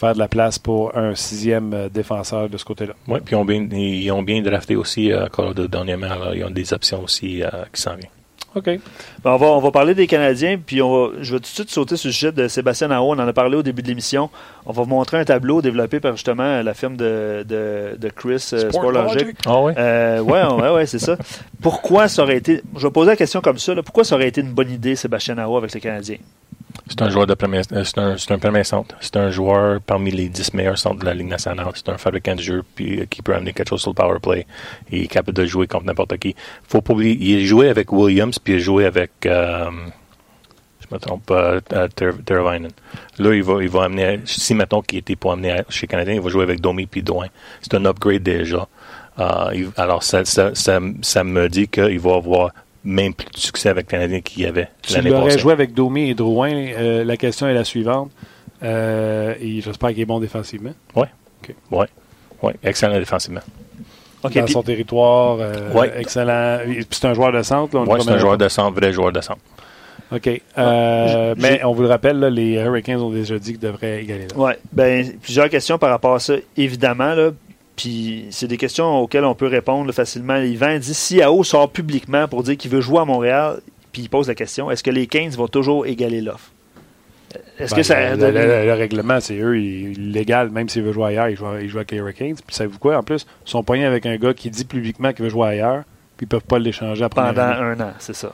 [0.05, 2.93] faire de la place pour un sixième euh, défenseur de ce côté-là.
[3.09, 6.11] Oui, puis ils ont bien, ils ont bien drafté aussi euh, Colorado dernièrement.
[6.11, 8.11] Alors, ils ont des options aussi euh, qui s'en viennent.
[8.55, 8.67] OK.
[8.67, 8.81] Ben,
[9.33, 11.71] on, va, on va parler des Canadiens, puis on va, je vais tout de suite
[11.71, 13.11] sauter sur le sujet de Sébastien Nao.
[13.11, 14.31] On en a parlé au début de l'émission.
[14.67, 18.51] On va vous montrer un tableau développé par justement la firme de, de, de Chris
[18.53, 19.37] euh, Sportlogic.
[19.47, 19.73] Ah oui?
[19.77, 21.17] Euh, ouais, ouais, ouais, c'est ça.
[21.63, 22.63] Pourquoi ça aurait été.
[22.77, 23.75] Je vais poser la question comme ça.
[23.75, 23.83] là.
[23.83, 26.19] pourquoi ça aurait été une bonne idée, Sébastien Nao, avec les Canadiens?
[26.87, 28.95] C'est un joueur de premier, euh, c'est un, un premier centre.
[29.01, 31.67] C'est un joueur parmi les 10 meilleurs centres de la Ligue nationale.
[31.75, 34.19] C'est un fabricant de jeu puis, euh, qui peut amener quelque chose sur le power
[34.21, 34.47] play.
[34.91, 36.35] Il est capable de jouer contre n'importe qui.
[36.69, 39.71] Faut pas oublier, il a joué avec Williams puis il a joué avec, euh,
[40.81, 42.71] je me trompe pas, Ter- Teravainen.
[43.19, 46.21] Là, il va, il va amener, si mettons qu'il était pour amener chez Canadien, il
[46.21, 47.29] va jouer avec Domi puis Douin.
[47.63, 48.69] C'est un upgrade déjà.
[49.17, 52.51] Alors, ça, ça, ça me dit qu'il va avoir
[52.85, 55.39] même plus de succès avec Canadien qu'il y avait Tu l'année l'aurais passée.
[55.39, 56.53] joué avec Domi et Drouin.
[56.53, 58.11] euh, la question est la suivante.
[58.63, 60.73] Euh, et j'espère qu'il est bon défensivement.
[61.71, 63.41] Oui, excellent défensivement.
[64.23, 65.93] Dans son territoire, euh, Ouais.
[65.99, 66.59] excellent.
[66.91, 67.79] C'est un joueur de centre.
[67.79, 69.41] Oui, c'est un joueur de centre, vrai joueur de centre.
[70.13, 70.41] OK.
[70.59, 74.29] Euh, mais on vous le rappelle, là, les Hurricanes ont déjà dit qu'ils devraient égaler
[74.29, 74.37] là.
[74.37, 77.15] Ouais, ben, plusieurs questions par rapport à ça, évidemment.
[77.15, 77.31] Là,
[77.77, 80.37] puis c'est des questions auxquelles on peut répondre là, facilement.
[80.37, 83.61] Yvan dit si Ao sort publiquement pour dire qu'il veut jouer à Montréal,
[83.93, 86.51] puis il pose la question est-ce que les 15 vont toujours égaler l'offre?
[87.59, 88.15] Est-ce Ben, que ça.
[88.15, 91.37] le, le- le- le règlement, c'est eux, il- légal, même s'il veut jouer ailleurs, il
[91.37, 92.35] joue, il joue avec les Hurricanes.
[92.47, 92.97] Puis savez-vous quoi?
[92.97, 95.83] En plus, ils sont poignés avec un gars qui dit publiquement qu'il veut jouer ailleurs,
[96.17, 97.21] puis ils peuvent pas l'échanger après.
[97.23, 98.33] pendant un an, c'est ça.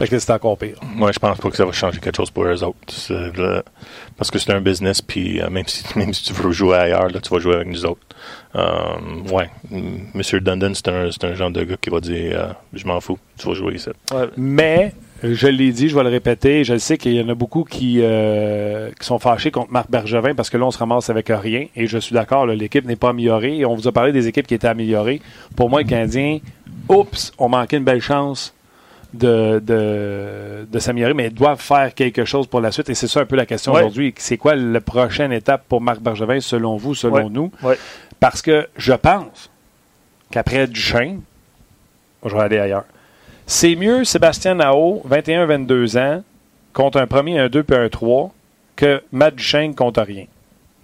[0.00, 0.76] Fait que c'est encore pire.
[0.96, 2.78] Moi, je pense pas que ça va changer quelque chose pour eux autres.
[3.10, 3.62] Le-
[4.16, 7.08] parce que c'est un business, puis euh, même, si, même si tu veux jouer ailleurs,
[7.10, 8.00] là, tu vas jouer avec nous autres.
[8.54, 8.72] Euh,
[9.30, 9.50] ouais.
[9.70, 12.86] M- Monsieur Dundon, c'est un, c'est un genre de gars qui va dire euh, Je
[12.86, 13.90] m'en fous, tu vas jouer ici.
[14.12, 14.24] Ouais.
[14.38, 17.34] Mais, euh, je l'ai dit, je vais le répéter, je sais qu'il y en a
[17.34, 21.10] beaucoup qui, euh, qui sont fâchés contre Marc Bergevin parce que là, on se ramasse
[21.10, 21.66] avec rien.
[21.76, 23.58] Et je suis d'accord, l'équipe n'est pas améliorée.
[23.58, 25.20] Et on vous a parlé des équipes qui étaient améliorées.
[25.56, 26.38] Pour moi, le Canadien,
[26.88, 28.54] oups, on manquait une belle chance
[29.12, 32.88] de, de, de s'améliorer, mais ils doivent faire quelque chose pour la suite.
[32.90, 33.80] Et c'est ça un peu la question Ouais.
[33.80, 34.14] aujourd'hui.
[34.18, 37.28] C'est quoi la prochaine étape pour Marc Bergevin, selon vous, selon Ouais.
[37.30, 37.50] nous?
[37.62, 37.76] Ouais.
[38.20, 39.50] Parce que je pense
[40.30, 41.20] qu'après Duchesne,
[42.24, 42.84] je vais aller ailleurs.
[43.46, 46.22] C'est mieux Sébastien Nao, 21-22 ans,
[46.72, 48.32] contre un premier, un 2 puis un 3,
[48.76, 50.26] que Matt Duchesne contre rien.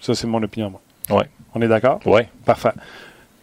[0.00, 0.80] Ça, c'est mon opinion, moi.
[1.18, 1.26] Ouais.
[1.54, 2.00] On est d'accord?
[2.06, 2.28] Ouais.
[2.44, 2.72] Parfait.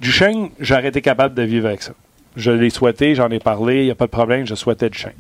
[0.01, 1.93] Duchesne, j'aurais été capable de vivre avec ça.
[2.35, 5.13] Je l'ai souhaité, j'en ai parlé, il n'y a pas de problème, je souhaitais Duchesne.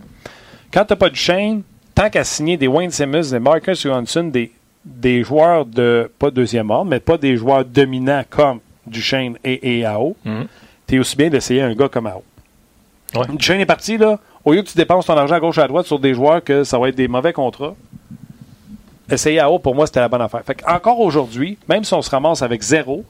[0.73, 1.61] Quand tu n'as pas Duchesne,
[1.93, 4.51] tant qu'à signer des Wayne Simmons, des Marcus Johansson, des,
[4.83, 9.85] des joueurs de, pas deuxième ordre, mais pas des joueurs dominants comme Duchesne et, et
[9.85, 10.47] AO, Mhm.
[10.87, 12.23] tu es aussi bien d'essayer un gars comme AO.
[13.15, 13.27] Ouais.
[13.35, 14.19] Duchesne est parti, là.
[14.43, 16.43] Au lieu que tu dépenses ton argent à gauche et à droite sur des joueurs
[16.43, 17.75] que ça va être des mauvais contrats,
[19.09, 20.41] essayer AO, pour moi, c'était la bonne affaire.
[20.45, 23.05] Fait encore aujourd'hui, même si on se ramasse avec zéro,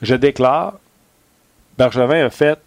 [0.00, 0.74] je déclare,
[1.76, 2.58] Bergevin a fait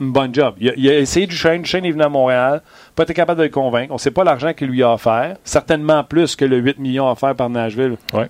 [0.00, 0.54] une bonne job.
[0.60, 1.62] Il a, il a essayé Duchesne.
[1.62, 2.62] Duchesne est venu à Montréal.
[2.94, 3.90] Pas été capable de le convaincre.
[3.92, 5.36] On ne sait pas l'argent qu'il lui a offert.
[5.44, 7.96] Certainement plus que le 8 millions offert par Nashville.
[8.12, 8.28] Ouais.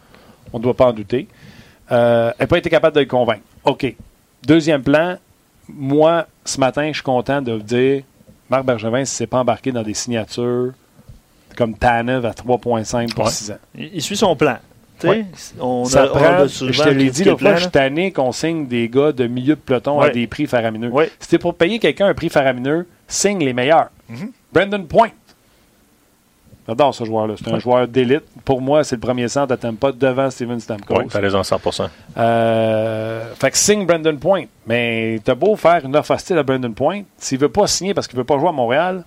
[0.53, 1.27] On ne doit pas en douter.
[1.91, 3.43] Euh, elle n'a pas été capable de le convaincre.
[3.65, 3.95] OK.
[4.47, 5.17] Deuxième plan,
[5.69, 8.03] moi, ce matin, je suis content de vous dire
[8.49, 10.73] Marc Bergevin ne s'est pas embarqué dans des signatures
[11.57, 13.31] comme Tanev à 3,5 pour Ouais.
[13.31, 13.59] 6 ans.
[13.75, 14.59] Il, il suit son plan.
[15.61, 18.67] On ça a, prend, on je te l'ai dit plan, je suis tanné qu'on signe
[18.67, 20.89] des gars de milieu de peloton à des prix faramineux.
[20.89, 21.11] Ouais.
[21.21, 23.91] Si t'es pour payer quelqu'un un prix faramineux, signe les meilleurs.
[24.09, 24.31] Mhm.
[24.53, 25.11] Brandon Point.
[26.69, 27.35] J'adore ce joueur-là.
[27.39, 28.25] C'est un joueur d'élite.
[28.45, 30.97] Pour moi, c'est le premier centre à Tampa devant Steven Stamkos.
[30.99, 31.61] Oui, tu as raison 100
[32.17, 34.45] Euh, fait que signe Brandon Point.
[34.67, 38.09] Mais t'as beau faire une offre hostile à Brandon Point, s'il veut pas signer parce
[38.09, 39.05] qu'il veut pas jouer à Montréal,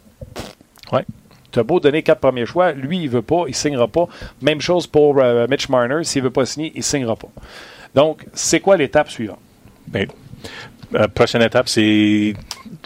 [0.91, 1.05] Ouais.
[1.51, 4.07] T'as beau donner quatre premiers choix, lui, il veut pas, il signera pas.
[4.41, 7.29] Même chose pour euh, Mitch Marner, s'il veut pas signer, il signera pas.
[7.95, 9.39] Donc, c'est quoi l'étape suivante?
[9.91, 10.07] Mais,
[10.95, 12.33] euh, prochaine étape, c'est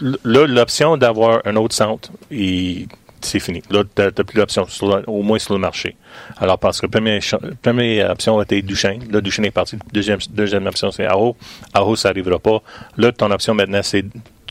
[0.00, 2.86] là l'option d'avoir un autre centre et
[3.24, 3.62] c'est fini.
[3.70, 4.66] Là, tu n'as plus l'option,
[5.06, 5.96] au moins sur le marché.
[6.36, 7.22] Alors, parce que la première,
[7.62, 9.10] première option était Duchesne.
[9.10, 9.78] Là, Duchesne est parti.
[9.92, 11.36] Deuxième, deuxième option, c'est Aho.
[11.72, 12.62] Aho, ça n'arrivera pas.
[12.96, 14.04] Là, ton option maintenant, c'est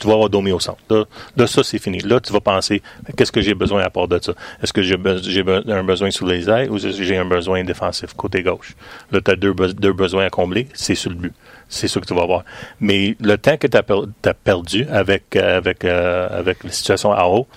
[0.03, 0.79] tu vas avoir au centre.
[0.89, 1.05] Là,
[1.37, 1.99] là, ça, c'est fini.
[1.99, 2.81] Là, tu vas penser,
[3.15, 4.33] qu'est-ce que j'ai besoin à part de ça?
[4.61, 8.43] Est-ce que j'ai be- un besoin sur les ailes ou j'ai un besoin défensif côté
[8.43, 8.75] gauche?
[9.11, 10.67] Là, tu as deux, deux besoins à combler.
[10.73, 11.33] C'est sur le but.
[11.69, 12.43] C'est ça que tu vas avoir.
[12.81, 17.23] Mais le temps que tu as, perdu avec, euh, avec, euh, avec la situation à
[17.25, 17.47] haut,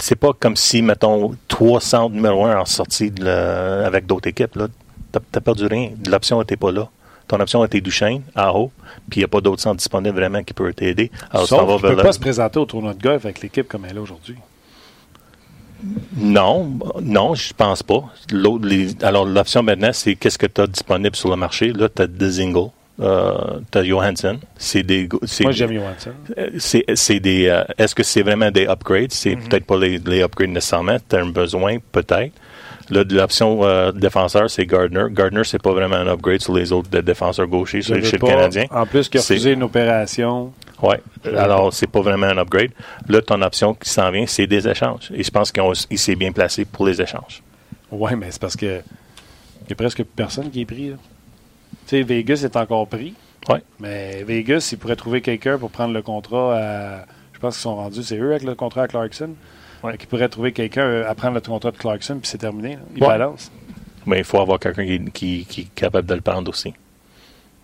[0.00, 3.24] c'est pas comme si, mettons, trois centres numéro un en sortie de
[3.84, 4.50] avec d'autres équipes.
[4.52, 5.90] Tu n'as perdu rien.
[6.08, 6.88] L'option n'était pas là.
[7.28, 8.72] Ton option était Duchesne, à haut,
[9.10, 11.10] puis il n'y a pas d'autres centres disponibles vraiment qui peuvent t'aider.
[11.30, 13.68] Alors, tu Sauf ne peut le- pas se présenter au tournoi de golf avec l'équipe
[13.68, 14.36] comme elle est aujourd'hui.
[16.16, 18.02] Non, non, je pense pas.
[18.32, 21.72] Les- alors, l'option maintenant, c'est qu'est-ce que tu as disponible sur le marché?
[21.72, 22.70] Là, tu as Dezingle,
[23.00, 24.38] euh, tu as Johansson.
[24.56, 25.08] C'est des.
[25.42, 26.10] Moi, j'aime Johansson.
[26.36, 29.12] Euh, c'est c'est des euh, est-ce que c'est vraiment des upgrades?
[29.12, 32.32] C'est peut-être pas les, les upgrades nécessairement tu as un besoin peut-être
[32.90, 37.46] l'option euh, défenseur c'est Gardner Gardner c'est pas vraiment un upgrade sur les autres défenseurs
[37.46, 38.26] gauchers veux chez le.
[38.26, 40.52] Canadien En plus, qu'il a refusé une opération.
[40.82, 41.00] ouais
[41.36, 42.70] alors c'est pas vraiment un upgrade
[43.08, 46.32] là ton option qui s'en vient c'est des échanges et je pense qu'il s'est bien
[46.32, 47.42] placé pour les échanges
[47.90, 48.80] Oui, mais c'est parce que
[49.66, 50.92] il y a presque personne qui est pris.
[50.92, 50.96] Tu
[51.86, 53.12] sais, Vegas est encore pris.
[53.50, 53.62] Ouais.
[53.80, 57.04] Mais Vegas, il pourrait trouver quelqu'un pour prendre le contrat à.
[57.34, 59.30] Je pense qu'ils sont rendus, c'est eux avec le contrat à Clarkson.
[59.82, 59.92] Ouais.
[59.92, 62.74] Fait qu'ils pourraient trouver quelqu'un euh, à prendre le contrat de Clarkson, puis c'est terminé.
[62.74, 62.80] là.
[62.96, 63.08] Il Ouais.
[63.08, 63.50] balance.
[64.06, 66.74] mais il faut avoir quelqu'un qui, qui, qui est capable de le prendre aussi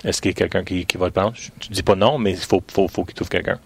[0.05, 1.33] est-ce qu'il y a quelqu'un qui, qui va le prendre?
[1.35, 3.59] Je ne dis pas non mais il faut, faut, faut qu'il trouve quelqu'un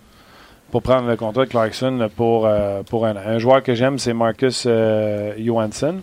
[0.71, 4.63] Pour prendre le contrat de Clarkson pour, euh, pour un joueur que j'aime, c'est Marcus
[4.67, 5.97] euh, Johansson.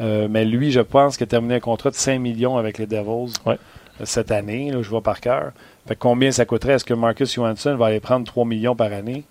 [0.00, 2.86] Euh, mais lui, je pense qu'il a terminé un contrat de 5 millions avec les
[2.86, 3.58] Devils Ouais.
[4.00, 4.70] euh, cette année.
[4.70, 5.50] là, je vois par cœur.
[5.88, 6.74] Fait combien ça coûterait?
[6.74, 9.24] Est-ce que Marcus Johansson va aller prendre 3 millions par année?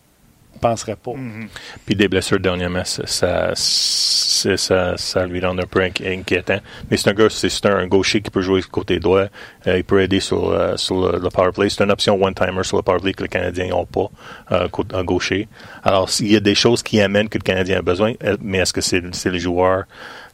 [0.60, 1.14] Penserais pas.
[1.14, 1.48] Mhm.
[1.86, 6.60] Puis des blessures dernièrement, ça, ça, ça, ça lui rend un peu inqui- inquiétant.
[6.90, 9.26] Mais c'est un gars, c'est c'est un gaucher qui peut jouer côté droit.
[9.68, 11.70] Euh, il peut aider sur, euh, sur le, le power play.
[11.70, 14.08] C'est une option one-timer sur le power play que les Canadiens n'ont pas,
[14.52, 15.48] euh, côté- un gaucher.
[15.84, 18.74] Alors, s'il y a des choses qui amènent que le Canadien a besoin, mais est-ce
[18.74, 19.86] que c'est c'est le joueur,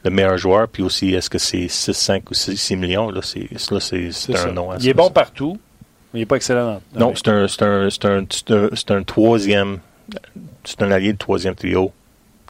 [0.04, 3.10] le meilleur joueur, puis aussi est-ce que c'est 6, 5 ou 6, 6 millions?
[3.12, 3.48] Là, c'est
[4.36, 5.58] un à Il est bon partout,
[6.14, 6.82] mais il n'est pas excellent.
[6.96, 9.80] Non, c'est un, c'est un, c'est un, c'est un, c'est un troisième,
[10.64, 11.92] c'est un allié de troisième trio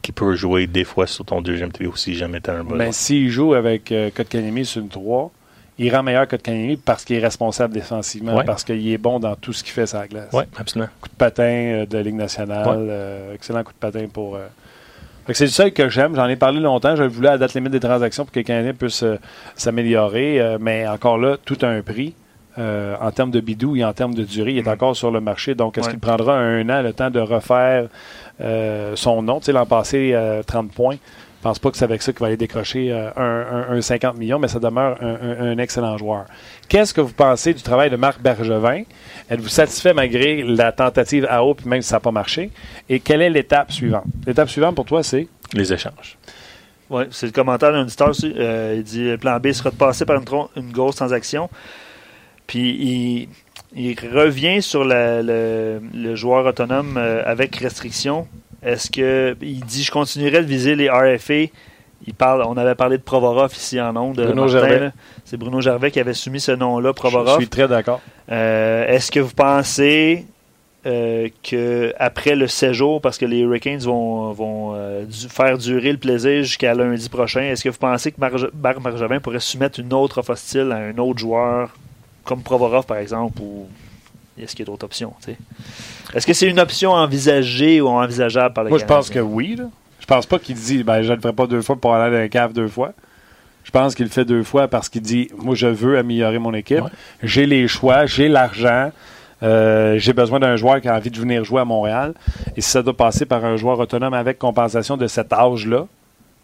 [0.02, 2.78] qui peut jouer des fois sur ton deuxième trio si jamais tu as un besoin.
[2.78, 5.30] Mais s'il joue avec euh, Kotkaniemi sur une 3,
[5.78, 8.44] il rend meilleur Kotkaniemi parce qu'il est responsable défensivement, Ouais.
[8.44, 10.28] parce qu'il est bon dans tout ce qu'il fait sur la glace.
[10.32, 10.90] Oui, absolument.
[11.00, 14.36] Coup de patin euh, de la Ligue nationale, euh, excellent coup de patin pour...
[14.36, 14.46] euh,
[15.32, 16.14] c'est le seul que j'aime.
[16.14, 16.96] J'en ai parlé longtemps.
[16.96, 19.04] Je voulais à la date limite des transactions pour que les Canadiens puissent
[19.56, 20.56] s'améliorer.
[20.58, 22.14] mais encore là, tout a un prix.
[22.58, 24.68] Euh, en termes de bidou et en termes de durée, il est Mm.
[24.72, 25.54] encore sur le marché.
[25.54, 25.92] Donc, est-ce Ouais.
[25.92, 27.88] qu'il prendra un an le temps de refaire
[28.40, 29.38] euh, son nom?
[29.40, 30.96] Tu sais, l'an passé, euh, 30 points.
[31.40, 33.80] Je pense pas que c'est avec ça qu'il va aller décrocher euh, un, un- un
[33.80, 36.24] 50 millions, mais ça demeure un, un- un excellent joueur.
[36.68, 38.82] Qu'est-ce que vous pensez du travail de Marc Bergevin?
[39.30, 42.50] Êtes-vous satisfait malgré la tentative à haut, puis même si ça n'a pas marché?
[42.88, 44.02] Et quelle est l'étape suivante?
[44.26, 45.28] L'étape suivante pour toi, c'est?
[45.52, 46.18] Les échanges.
[46.90, 48.32] Oui, c'est le commentaire d'un auditeur aussi.
[48.36, 50.24] Euh, il dit le plan B sera de passer par une,
[50.56, 51.48] une grosse transaction.
[52.48, 53.28] Puis
[53.76, 58.26] il, il revient sur la- le, le joueur autonome euh, avec restriction.
[58.64, 61.52] Est-ce que il dit je continuerai de viser les RFA
[62.06, 64.18] il parle, on avait parlé de Provorov ici en ondes.
[64.18, 64.26] Là.
[65.24, 67.38] C'est Bruno Gervais qui avait soumis ce nom-là, Je Provorov.
[67.38, 68.00] suis très d'accord.
[68.30, 70.24] Euh, Est-ce que vous pensez
[70.86, 75.90] euh, que après le séjour, parce que les Hurricanes vont, vont euh, du- faire durer
[75.90, 79.80] le plaisir jusqu'à lundi prochain, est-ce que vous pensez que Marge- Marc Margevin pourrait soumettre
[79.80, 81.74] une autre offre hostile à un autre joueur,
[82.28, 83.66] comme Provorov par exemple, ou
[84.38, 85.14] est-ce qu'il y a d'autres options?
[86.14, 89.56] Est-ce que c'est une option envisagée ou envisageable par les Moi, je pense que oui.
[89.56, 89.64] Là.
[89.98, 92.14] Je pense pas qu'il dit ben, je ne le ferai pas deux fois pour aller
[92.14, 92.92] dans un cave deux fois.
[93.64, 96.52] Je pense qu'il le fait deux fois parce qu'il dit moi, je veux améliorer mon
[96.52, 96.82] équipe.
[96.82, 96.90] Ouais.
[97.22, 98.90] J'ai les choix, j'ai l'argent.
[99.42, 102.12] euh, j'ai besoin d'un joueur qui a envie de venir jouer à Montréal.
[102.56, 105.86] Et si ça doit passer par un joueur autonome avec compensation de cet âge-là,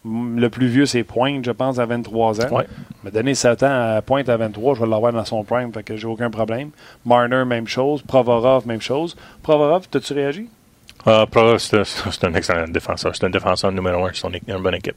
[0.07, 2.55] Le plus vieux, c'est Pointe, je pense, à 23 ans.
[2.57, 2.67] Ouais.
[3.05, 5.83] Me donner 7 ans à Pointe à 23, je vais l'avoir dans son prime, fait
[5.83, 6.71] que j'ai aucun problème.
[7.07, 8.03] Marner, même chose.
[8.03, 9.17] Provorov, même chose.
[9.43, 10.47] Provorov, t'as-tu réagi?
[11.07, 13.17] Euh, Provorov, c'est un excellent défenseur.
[13.17, 14.11] C'est un défenseur numéro un.
[14.13, 14.97] C'est une, une bonne équipe.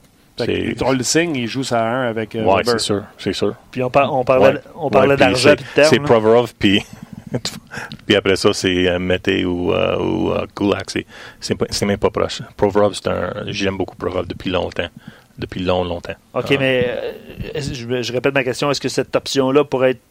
[0.86, 2.74] On le signe, il joue ça à 1 avec euh, Ouais, Weber.
[2.74, 3.04] c'est sûr.
[3.18, 3.56] C'est sûr.
[3.72, 4.62] Puis on, par- on parlait, Ouais.
[4.76, 6.00] on parlait Ouais, puis d'argent c'est-.
[6.00, 6.84] Provorov, puis
[8.06, 10.90] puis après ça, c'est euh, Mété ou, euh, ou euh, Kulak.
[10.90, 11.06] C'est-
[11.40, 12.42] C'est pas- c'est même pas proche.
[12.56, 13.34] Provorov, c'est un.
[13.48, 14.88] J'aime beaucoup Provorov depuis longtemps.
[15.38, 16.16] Depuis long, longtemps.
[16.34, 17.12] OK, Euh, mais euh,
[17.54, 18.72] est-ce- je, je répète ma question.
[18.72, 20.02] Est-ce que cette option-là pourrait être.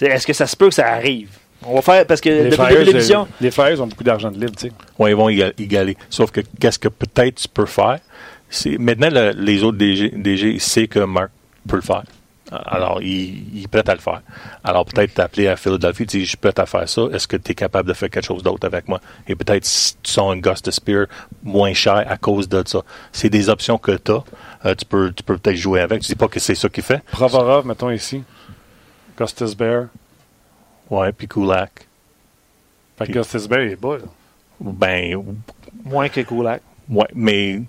[0.00, 1.30] Est-ce que ça se peut que ça arrive?
[1.66, 2.06] On va faire.
[2.06, 3.22] Parce que Les depuis le début de l'émission.
[3.22, 4.72] euh, les Flyers ont beaucoup d'argent de libre, tu sais.
[4.98, 5.96] Ouais, ils vont éga- égaler.
[6.08, 7.98] Sauf que qu'est-ce que peut-être tu peux faire?
[8.48, 11.30] C'est maintenant le- les autres DG, DG ils savent que Mark
[11.68, 12.04] peut le faire.
[12.50, 14.22] Alors, il, il est prêt à le faire.
[14.64, 17.02] Alors, peut-être t'appeler à Philadelphie, tu dis, je suis prêt à faire ça.
[17.12, 19.00] Est-ce que tu es capable de faire quelque chose d'autre avec moi?
[19.26, 21.06] Et peut-être si tu sens un Ghost Spear
[21.42, 22.82] moins cher à cause de ça.
[23.12, 24.74] C'est des options que tu as.
[24.74, 26.02] tu peux tu peux peut-être jouer avec.
[26.02, 27.02] Je dis pas que c'est ça qu'il fait.
[27.12, 28.22] Provorov, mettons ici.
[29.16, 29.86] Costas Bear.
[30.90, 31.86] Ouais, puis Kulak.
[32.96, 34.04] Fait que Costas Bear, il est bas, là.
[34.60, 35.22] Ben,
[35.84, 36.62] Moins que Kulak.
[36.90, 37.60] Ouais, mais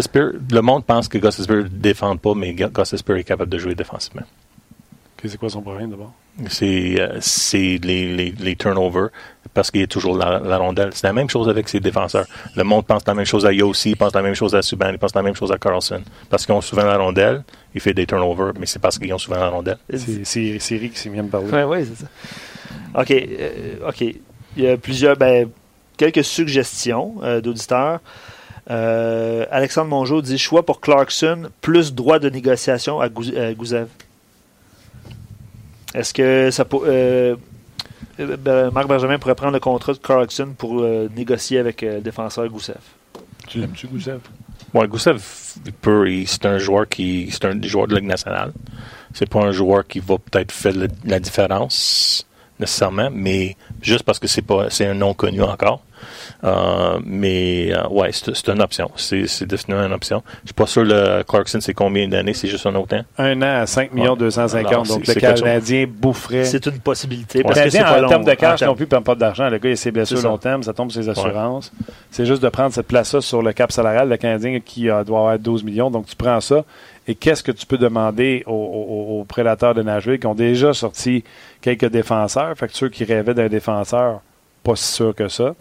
[0.00, 3.50] Spear, le monde pense que Gus Spear ne défend pas, mais Gus Spear est capable
[3.50, 4.22] de jouer défensivement.
[5.24, 6.12] C'est quoi son problème d'abord?
[6.48, 9.08] C'est euh, c'est les, les, les turnovers
[9.52, 10.90] parce qu'il est toujours la, la rondelle.
[10.92, 12.26] C'est la même chose avec ses défenseurs.
[12.54, 14.98] Le monde pense la même chose à Yossi, pense la même chose à Subban, il
[14.98, 16.02] pense la même chose à Carlson.
[16.30, 17.42] Parce qu'ils ont souvent la rondelle,
[17.74, 19.78] il fait des turnovers, mais c'est parce qu'ils ont souvent la rondelle.
[19.92, 21.48] C'est c'est- c'est Rick qui vient de parler.
[21.52, 23.00] Oui, ouais, c'est ça.
[23.00, 23.10] OK.
[23.10, 24.00] euh, OK.
[24.56, 25.16] Il y a plusieurs.
[25.16, 25.48] Ben,
[25.96, 27.98] quelques suggestions euh, d'auditeurs.
[28.70, 33.86] Euh, Alexandre Mongeau dit choix pour Clarkson, plus droit de négociation à, Gou- à Gouzev.
[35.94, 36.78] Est-ce que ça peut.
[36.84, 37.36] euh,
[38.20, 41.94] euh, ben, Marc Benjamin pourrait prendre le contrat de Clarkson pour euh, négocier avec euh,
[41.96, 42.76] le défenseur Gouzev?
[43.46, 43.86] Tu l'aimes-tu,
[45.64, 48.52] il peut, il- c'est un joueur qui, c'est un joueur de Ligue nationale.
[49.14, 50.74] C'est pas un joueur qui va peut-être faire
[51.06, 52.26] la différence
[52.60, 55.82] nécessairement, mais juste parce que c'est pas, c'est un nom connu encore.
[56.44, 58.90] Euh, mais euh, ouais, c'est, c'est une option.
[58.96, 60.22] C'est, c'est définitivement une option.
[60.42, 63.02] Je suis pas sûr le Clarkson c'est combien d'années, c'est juste un autre temps?
[63.18, 64.18] Un an à 5 millions Ouais.
[64.18, 64.70] 250.
[64.72, 66.44] Alors, donc c'est- le Canadien boufferait.
[66.44, 67.42] C'est une possibilité.
[67.42, 68.08] Parce que c'est Canadien, pas en long.
[68.08, 69.48] termes de cash non plus, ne pas d'argent.
[69.48, 70.28] Le gars, il a ses blessures C'est ça.
[70.28, 71.72] long terme, ça tombe sur ses assurances.
[72.10, 74.08] C'est juste de prendre cette place-là sur le cap salarial.
[74.08, 76.64] Le Canadien qui euh, doit avoir 12 millions, donc tu prends ça.
[77.06, 80.72] Et qu'est-ce que tu peux demander aux, aux- aux prédateurs de Nashville qui ont déjà
[80.74, 81.24] sorti
[81.62, 82.54] quelques défenseurs?
[82.56, 84.20] Fait que ceux qui rêvaient d'un défenseur,
[84.62, 85.54] pas si sûr que ça.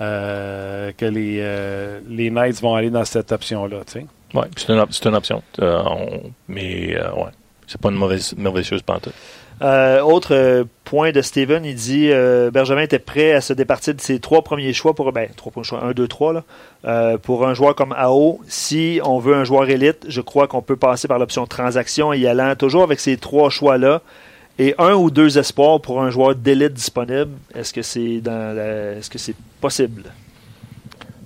[0.00, 3.78] Euh, que les, euh, les Knights vont aller dans cette option-là.
[3.86, 4.06] tu sais.
[4.34, 5.42] Ouais, puis c'est une, op- une option.
[5.60, 7.30] Euh, on- mais euh, ouais,
[7.66, 9.12] c'est pas une mauvaise, mauvaise chose pantoute.
[9.60, 13.94] Euh, autre euh, point de Steven, il dit euh, Benjamin était prêt à se départir
[13.94, 16.42] de ses trois premiers choix pour ben trois premiers choix, un, deux, trois là,
[16.86, 18.40] euh, pour un joueur comme AO.
[18.48, 22.18] Si on veut un joueur élite, je crois qu'on peut passer par l'option transaction et
[22.18, 24.00] y allant toujours avec ces trois choix là
[24.66, 27.32] et un ou deux espoirs pour un joueur d'élite disponible.
[27.54, 30.04] Est-ce que c'est dans la- est-ce que c'est possible?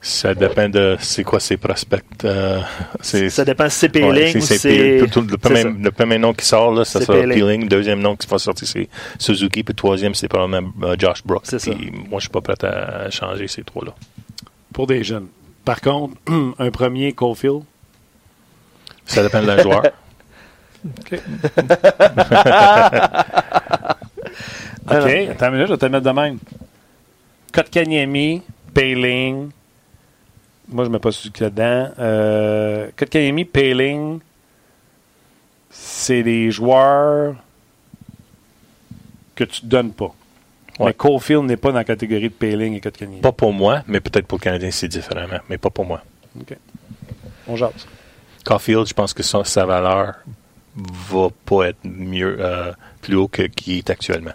[0.03, 2.05] Ça dépend de c'est quoi ses prospects.
[2.25, 2.61] euh,
[3.01, 4.99] c'est, Ça dépend si c'est Ouais, Peeling c'est- ou c'est c'est Peeling.
[5.09, 5.69] Tout- tout- le, c'est premier, ça.
[5.83, 7.67] le premier nom qui sort, là, ça sera Peeling.
[7.69, 9.65] Deuxième nom qui va sortir, c'est Suzuki.
[9.65, 11.43] Puis le troisième, c'est probablement euh, Josh Brooks.
[11.47, 11.73] C'est ça.
[11.73, 13.95] Puis moi, je suis pas prêt à changer ces trois-là.
[14.73, 15.27] Pour des jeunes.
[15.65, 16.15] Par contre,
[16.59, 17.63] un premier Caulfield.
[19.07, 19.83] Ça dépend de la joueur.
[20.87, 21.13] OK,
[24.87, 25.31] non.
[25.31, 26.39] attends une minute, je vais te mettre de même.
[27.53, 28.43] Kotkaniemi,
[28.75, 29.51] Payling.
[30.69, 31.91] Moi, je ne mets pas Suzuki là-dedans.
[31.99, 34.21] Euh, Kotkaniemi, Payling,
[35.71, 37.37] c'est des joueurs
[39.35, 40.15] que tu ne donnes pas.
[40.79, 40.87] Ouais.
[40.87, 43.21] Mais Caulfield n'est pas dans la catégorie de Payling et Kotkaniemi.
[43.21, 45.39] pas pour moi, mais peut-être pour le Canadien, c'est différemment.
[45.49, 46.03] Mais pas pour moi.
[46.39, 46.57] OK.
[47.49, 47.87] On jase.
[48.45, 50.17] Caulfield, je pense que sa valeur
[50.77, 52.73] va pas être mieux, euh,
[53.03, 54.33] plus haut que qui est actuellement.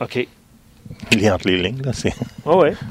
[0.00, 0.26] OK.
[1.12, 1.92] Il est entre les lignes, là.
[1.92, 2.14] C'est...
[2.44, 2.74] Oh, ouais.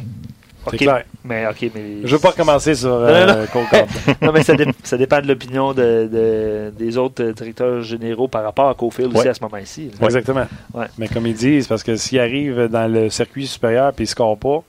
[0.67, 0.77] C'est OK.
[0.79, 1.03] clair.
[1.23, 3.45] Mais OK, mais Je ne veux pas recommencer sur non, euh,
[4.23, 8.27] non, mais ça, dé- ça dépend de l'opinion de, de- des autres euh, directeurs généraux
[8.27, 9.91] par rapport à Caulfield aussi à ce moment-ci.
[9.99, 10.05] Ouais.
[10.05, 10.47] Exactement.
[10.73, 10.87] Ouais.
[10.97, 14.05] Mais comme ils disent, parce que s'il arrive dans le circuit supérieur et il ne
[14.07, 14.63] score pas,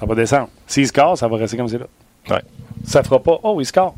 [0.00, 0.48] ça va descendre.
[0.66, 1.86] S'il score, ça va rester comme c'est là.
[2.30, 2.42] Ouais.
[2.86, 3.38] Ça fera pas.
[3.42, 3.94] Oh, il score.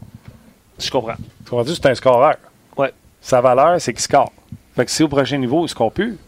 [0.78, 1.14] Je comprends.
[1.44, 1.74] Tu comprends-tu?
[1.74, 2.36] C'est un scoreur.
[2.76, 2.92] Ouais.
[3.20, 4.32] Sa valeur, c'est qu'il score.
[4.76, 6.18] Fait que si au prochain niveau, il ne score plus,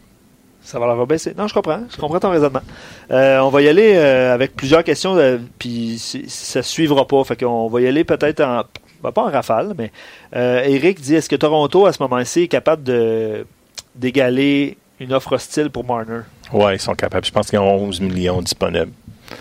[0.62, 1.34] Ça va leur baisser.
[1.36, 1.82] Non, je comprends.
[1.90, 2.62] Je comprends ton raisonnement.
[3.10, 7.22] Euh, on va y aller euh, avec plusieurs questions, euh, puis ça ne suivra pas.
[7.24, 8.62] Fait qu'on va y aller peut-être en.
[9.02, 9.92] ben, pas en rafale, mais
[10.34, 13.46] euh, Eric dit est-ce que Toronto, à ce moment-ci, est capable de
[13.94, 16.20] d'égaler une offre hostile pour Marner?
[16.52, 17.24] Ouais, ils sont capables.
[17.26, 18.92] Je pense qu'ils ont 11 millions disponibles.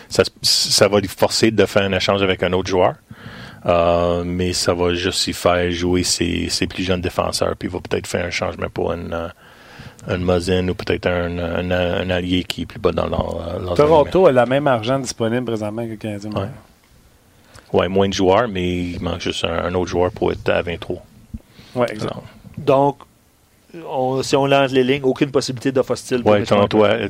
[0.09, 2.93] Ça, ça va les forcer de faire un échange avec un autre joueur.
[3.65, 7.71] Euh, mais ça va juste y faire jouer ses, ses plus jeunes défenseurs, puis il
[7.71, 9.27] va peut-être faire un changement pour une, euh,
[10.07, 13.59] un Muzzin ou peut-être un, un, un allié qui est plus bas dans leur, euh,
[13.59, 16.31] leur Toronto a le même argent disponible présentement que le Canadien.
[16.31, 16.47] Ouais.
[17.73, 20.61] ouais, moins de joueurs, mais il manque juste un, un autre joueur pour être à
[20.61, 21.03] 23.
[21.75, 22.13] Oui, exact.
[22.59, 22.97] Donc,
[23.89, 26.23] on- si on lance les lignes, aucune possibilité d'offre hostile.
[26.45, 27.05] Toronto, Marner.
[27.05, 27.07] a-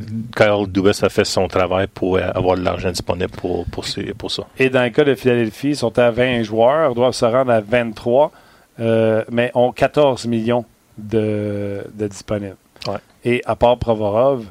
[0.55, 4.43] Kyle Dubas a fait son travail pour euh, avoir de l'argent disponible pour, pour, ça.
[4.57, 7.61] Et dans le cas de Philadelphie, ils sont à 20 joueurs, doivent se rendre à
[7.61, 8.31] 23,
[8.79, 10.65] euh, mais ont 14 millions
[10.97, 12.57] de, de disponibles.
[12.87, 12.97] Ouais.
[13.23, 14.45] Et à part Provorov,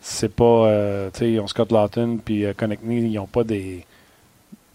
[0.00, 0.44] c'est pas.
[0.44, 3.84] euh, tu sais, ils ont Scott Lawton puis euh, Konechny, ils n'ont pas des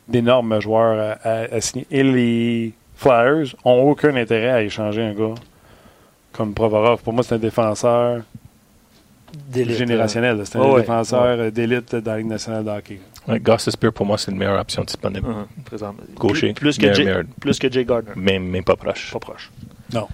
[0.08, 1.88] d'énormes joueurs à, à- à signer.
[1.91, 5.36] Et les Flyers ont aucun intérêt à échanger un gars
[6.34, 7.02] comme Provorov.
[7.02, 8.22] Pour moi, c'est un défenseur
[9.48, 10.42] D'élite, générationnel.
[10.46, 10.82] C'est un ouais.
[10.82, 13.00] défenseur d'élite dans la Ligue nationale de hockey.
[13.28, 15.28] Ouais, Goss Spear, pour moi, c'est la meilleure option disponible.
[15.28, 16.04] uh-huh, présentement.
[16.16, 17.24] Gaucher, Plus, plus que meilleur- Jay, meilleur.
[17.40, 18.12] plus que Jay Gardner.
[18.16, 19.12] Même, même pas proche.
[19.14, 19.50] Pas proche.
[19.94, 20.08] Non.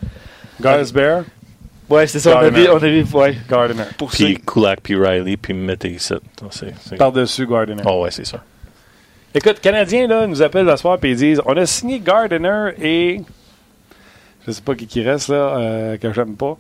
[0.62, 1.24] Garth Bear,
[1.90, 2.36] Ouais, c'est ça.
[2.36, 2.62] On a Gardner.
[2.62, 3.38] vu, on a vu ouais.
[3.50, 3.84] Gardiner.
[3.98, 5.98] Pour Puis ceux- Kulak, puis Riley, puis mettez
[6.98, 7.82] Par-dessus Gardiner.
[7.86, 8.44] Oh ouais, c'est ça.
[9.34, 13.22] Écoute, Canadiens là, nous appellent la soir et ils disent on a signé Gardiner et.
[14.50, 16.58] Je sais pas qui qui reste là, euh, que j'aime pas.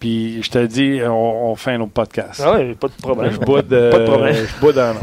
[0.00, 2.42] Puis je te dis, on, on fait un autre podcast.
[2.44, 3.32] Ah ouais, pas de problème.
[3.32, 4.34] Je boude, Pas de problème.
[4.34, 5.00] Je boude en nom.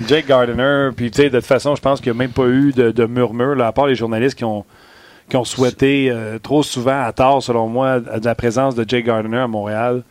[0.08, 2.46] Jake Gardiner, puis tu sais, de toute façon, je pense qu'il n'y a même pas
[2.46, 4.64] eu de, de murmure, là, à part les journalistes qui ont,
[5.28, 9.04] qui ont souhaité euh, trop souvent, à tort, selon moi, de la présence de Jake
[9.04, 10.02] Gardiner à Montréal.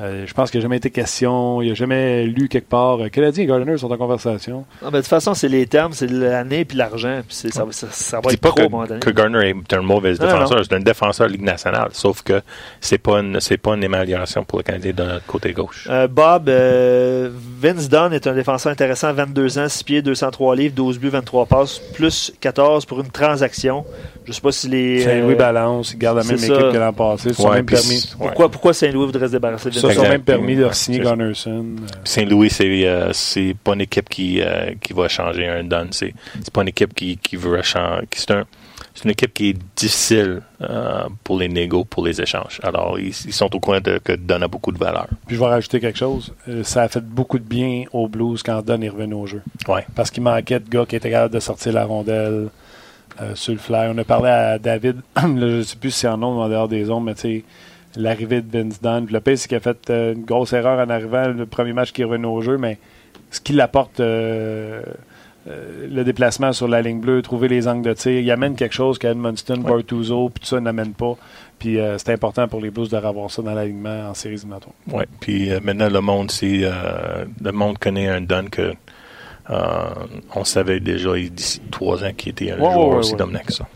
[0.00, 2.98] Euh, je pense qu'il n'a jamais été question, il n'a jamais lu quelque part.
[3.02, 4.64] Euh, Canadiens et Gardiner sont en conversation.
[4.80, 7.20] Ah, ben, de toute façon, c'est les termes, c'est l'année puis l'argent.
[7.26, 9.50] Puis c'est- ça, va- ça, ça va Je dis être pas trop que, que Gardner
[9.50, 12.40] est un mauvais Non, non, défenseur, c'est un défenseur de Ligue nationale, sauf que
[12.80, 15.86] c'est pas une c'est pas une amélioration pour le Canadien de notre côté gauche.
[15.90, 17.30] Euh, Bob, euh,
[17.60, 21.44] Vince Dunn est un défenseur intéressant, 22 ans, 6 pieds, 203 livres, 12 buts, 23
[21.46, 23.84] passes, plus 14 pour une transaction.
[24.24, 25.02] Je sais pas si les.
[25.02, 26.70] Saint-Louis euh, balance, il garde la même équipe ça.
[26.72, 27.28] que l'an passé.
[27.30, 28.26] Ils se sont Ouais, même permis, ouais.
[28.28, 29.90] pourquoi, pourquoi Saint-Louis voudrait se débarrasser de Dunn?
[29.98, 30.08] Exact.
[30.10, 31.10] même permis de signer ça.
[31.10, 31.50] Gunnarsson.
[31.50, 35.88] Euh, Saint-Louis, c'est euh, c'est pas une équipe qui euh, qui va changer un Dunn.
[35.90, 38.06] C'est c'est pas une équipe qui, qui veut changer.
[38.12, 38.44] C'est un
[38.94, 42.60] c'est une équipe qui est difficile euh, pour les négos, pour les échanges.
[42.62, 45.06] Alors, ils, ils sont au courant de, que Dunn a beaucoup de valeur.
[45.26, 46.34] Puis je vais rajouter quelque chose.
[46.62, 49.40] Ça a fait beaucoup de bien aux Blues quand Dunn est revenu au jeu.
[49.66, 49.86] Ouais.
[49.94, 52.48] Parce qu'il manquait de gars qui étaient capables de sortir la rondelle
[53.34, 53.88] sur le fly.
[53.94, 56.48] On a parlé à David, je ne sais plus si c'est en nombre ou en
[56.50, 57.44] dehors des ondes, mais tu sais,
[57.96, 59.06] l'arrivée de Vince Dunn.
[59.10, 61.92] Le pire, c'est qu'il a fait euh, une grosse erreur en arrivant le premier match
[61.92, 62.78] qui est revenu au jeu, mais
[63.30, 64.82] ce qu'il apporte, euh,
[65.48, 68.74] euh, le déplacement sur la ligne bleue, trouver les angles de tir, il amène quelque
[68.74, 69.68] chose qu'Edmundston, Ouais.
[69.70, 71.16] Bortuzzo, puis tout ça n'amène pas.
[71.58, 74.74] Puis euh, c'est important pour les Blues de revoir ça dans l'alignement en séries éliminatoires.
[74.90, 75.06] Ouais.
[75.20, 78.72] Puis maintenant, le monde, euh, le monde connaît un Dunn que
[80.34, 83.52] on savait déjà d'ici trois ans qu'il était un Ouais, joueur ouais, aussi dominant que
[83.52, 83.66] ça.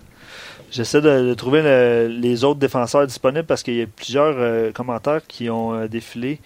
[0.71, 4.73] J'essaie de, de trouver le- les autres défenseurs disponibles parce qu'il y a plusieurs euh,
[4.73, 6.41] commentaires qui ont euh, défilé.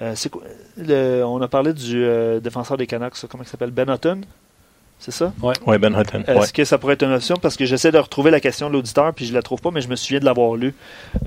[0.00, 0.42] Euh, c'est quoi-
[0.76, 3.70] le- on a parlé du euh, défenseur des Canucks, ça, comment il s'appelle?
[3.70, 4.20] Ben Hutton?
[4.98, 5.32] C'est ça?
[5.42, 6.22] Ouais, Ben Hutton.
[6.26, 6.46] Est-ce Ouais.
[6.54, 7.36] que ça pourrait être une option?
[7.40, 9.80] Parce que j'essaie de retrouver la question de l'auditeur puis je la trouve pas, mais
[9.80, 10.74] je me souviens de l'avoir lu.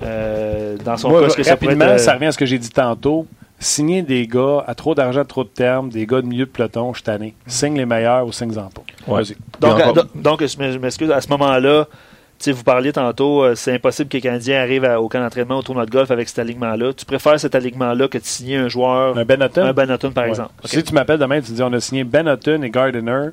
[0.04, 1.92] Euh, dans son cas, est-ce que ça rapidement, être.
[1.94, 3.28] euh, ça revient à ce que j'ai dit tantôt.
[3.60, 6.94] Signer des gars à trop d'argent, trop de termes, des gars de milieu de peloton,
[6.94, 7.34] je tanné.
[7.48, 8.84] Signe les meilleurs ou signe-en pas.
[9.60, 11.88] Donc, donc, je m'ex- je m'excuse, à ce moment-là,
[12.44, 15.58] sais, vous parliez tantôt, euh, c'est impossible que les Canadiens arrivent à- au camp d'entraînement,
[15.58, 16.94] au tournoi de golf avec cet alignement-là.
[16.94, 19.66] Tu préfères cet alignement-là que de signer un joueur, Un Ben Hutton?
[19.66, 20.30] un Ben Hutton, par Ouais.
[20.32, 20.52] exemple.
[20.66, 23.30] Si tu m'appelles demain, tu dis on a signé Ben Hutton et Gardiner.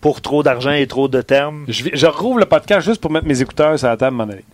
[0.00, 1.64] Pour trop d'argent et trop de termes.
[1.68, 4.44] Je, je rouvre le podcast juste pour mettre mes écouteurs sur la table, m'en aller.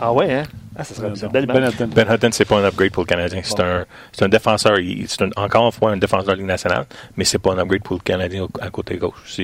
[0.00, 0.42] Ah ouais, hein?
[0.76, 1.74] Ah, ça serait Euh, belle ben image.
[1.74, 1.88] Hutton.
[1.94, 3.40] Ben Hutton, c'est pas un upgrade pour le Canadien.
[3.44, 3.62] C'est Bon.
[3.64, 4.78] un, c'est un défenseur.
[5.06, 7.58] C'est un- encore une fois un défenseur de la Ligue nationale, mais c'est pas un
[7.58, 9.36] upgrade pour le Canadien à côté gauche.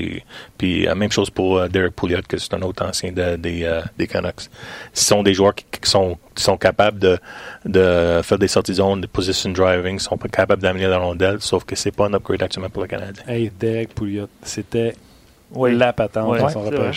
[0.56, 3.82] Puis la même chose pour euh, Derek Pouliot, que c'est un autre ancien de- euh,
[3.98, 4.48] des Canucks.
[4.94, 7.18] Ce sont des joueurs qui, qui sont, qui sont capables de,
[7.66, 11.36] de faire des sorties de zone, de position driving, sont pas capables d'amener la rondelle,
[11.40, 13.22] sauf que c'est pas un upgrade actuellement pour le Canadien.
[13.26, 14.94] Hey, Derek Pouliot, c'était
[15.52, 15.74] Oui.
[15.76, 16.92] la patente dans son vrai.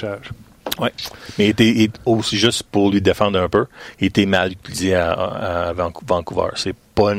[0.78, 1.12] Repêchage.
[1.38, 3.66] Mais il était aussi juste pour lui défendre un peu,
[4.00, 6.50] il était mal utilisé à, à- à Vancou- Vancouver.
[6.56, 7.14] C'est pas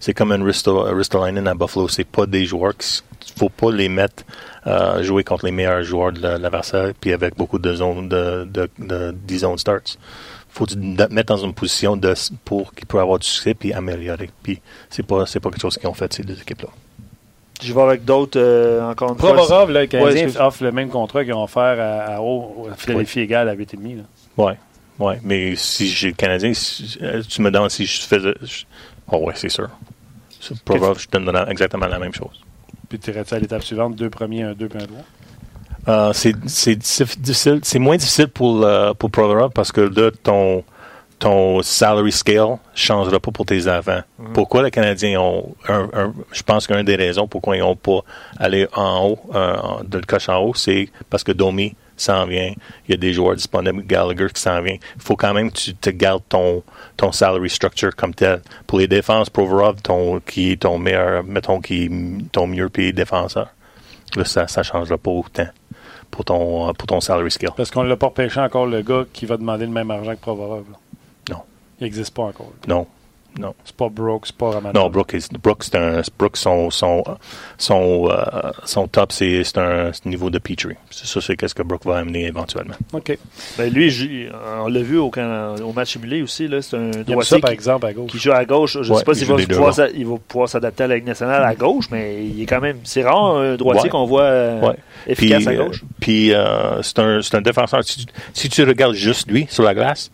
[0.00, 1.88] c'est comme un Risto, Ristolainen à Buffalo.
[1.88, 3.02] C'est pas des joueurs qu'il
[3.38, 4.22] faut pas les mettre
[4.66, 8.44] euh, jouer contre les meilleurs joueurs de la- l'adversaire, puis avec beaucoup de zones de,
[8.50, 9.96] de, de, 10 zones starts.
[10.48, 10.66] Faut
[11.10, 14.30] mettre dans une position de, pour qu'il puisse avoir du succès puis améliorer.
[14.42, 16.68] Puis c'est pas c'est pas quelque chose qu'ils ont fait ces deux équipes là.
[17.62, 19.34] Je vais avec d'autres, euh, encore une fois.
[19.34, 23.20] Provorov, là, le Canadien offre le même contrat qu'ils ont offert à, à, à Philadelphie
[23.20, 23.96] égale à 8,5.
[23.96, 24.02] là.
[24.36, 24.56] Ouais,
[24.98, 25.20] ouais.
[25.24, 28.34] Mais si j'ai le Canadien, si- euh, tu me demandes si je faisais.
[28.42, 28.64] je-
[29.10, 29.68] oh ouais, c'est sûr.
[30.38, 32.42] Sur Provorov, je te donne exactement la même chose.
[32.88, 35.04] Puis tu irais-tu à l'étape suivante, deux premiers, un deux puis un trois?
[35.88, 36.32] Euh, c'est
[36.76, 40.62] difficile, c'est moins difficile pour, euh, pour Provorov parce que là, ton,
[41.18, 44.00] ton salary scale changera pas pour tes avant.
[44.18, 44.32] Mhm.
[44.34, 48.00] Pourquoi les Canadiens ont un, je pense qu'une des raisons pourquoi ils n'ont pas
[48.38, 52.52] allé en haut, euh, de le coche en haut, c'est parce que Domi s'en vient.
[52.86, 54.76] Il y a des joueurs disponibles, Gallagher qui s'en vient.
[54.96, 56.62] Il faut quand même que tu te gardes ton,
[56.98, 58.42] ton salary structure comme tel.
[58.66, 61.90] Pour les défenses, Provorov, ton, qui est ton meilleur, mettons, qui
[62.32, 63.48] ton mieux payé défenseur.
[64.14, 65.48] Là, ça ne changera pas autant
[66.10, 67.50] pour ton, pour ton salary skill.
[67.56, 70.12] Parce qu'on ne l'a pas repêché encore le gars qui va demander le même argent
[70.12, 70.64] que Provorov.
[70.70, 70.78] Non.
[71.80, 72.52] Il n'existe pas encore.
[72.66, 72.86] Non.
[73.38, 73.54] Non.
[73.64, 74.74] C'est pas Brooks, c'est pas Ramanov.
[74.74, 77.04] Non, Brooks, Brooks, c'est un, Brooks son, son,
[77.58, 80.76] son, euh, son top, c'est un niveau de Petrie.
[80.90, 82.74] C'est ça, c'est qu'est-ce que Brooks va amener éventuellement.
[82.92, 83.18] OK.
[83.58, 84.28] Ben lui,
[84.62, 86.48] on l'a vu au, au, match simulé aussi.
[86.62, 87.40] C'est un droitier.
[87.40, 88.10] par exemple, à gauche.
[88.10, 88.78] Qui joue à gauche.
[88.80, 91.44] Je ne sais pas s'il va, pouvoir, il va pouvoir s'adapter à la Ligue nationale
[91.44, 92.78] à gauche, mais il est quand même.
[92.84, 94.72] C'est rare un droitier qu'on voit euh,
[95.06, 95.84] efficace à euh, gauche.
[96.00, 96.32] Puis,
[96.82, 97.80] c'est un, un, défenseur.
[98.32, 100.10] Si, tu regardes juste lui sur la glace,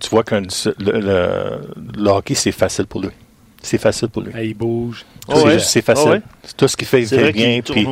[0.00, 1.60] tu vois que le, le,
[1.96, 3.10] le hockey, c'est facile pour lui.
[3.60, 4.32] C'est facile pour lui.
[4.40, 5.04] il bouge.
[5.58, 6.22] c'est facile.
[6.56, 7.60] Tout ce qu'il fait, il fait bien.
[7.60, 7.86] Puis,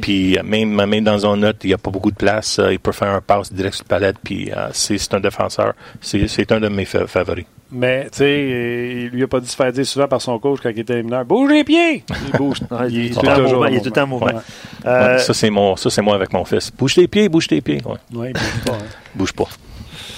[0.00, 2.58] puis euh, même, même dans un note, il n'y a pas beaucoup de place.
[2.58, 4.16] Euh, il peut faire un passe direct sur la palette.
[4.22, 5.74] Puis euh, c'est un défenseur.
[6.00, 7.44] C'est un de mes favoris.
[7.72, 10.58] Mais, tu sais, il lui a pas dû se faire dire souvent par son coach
[10.60, 12.58] quand il était mineur Bouge les pieds Il bouge.
[12.88, 14.40] il, est tout le temps en mouvement.
[14.84, 16.72] ça, c'est moi avec mon fils.
[16.76, 17.80] Bouge tes pieds, bouge tes pieds.
[18.12, 18.32] Ouais.
[18.32, 18.72] bouge pas.
[18.72, 18.86] Hein.
[19.14, 19.48] bouge pas.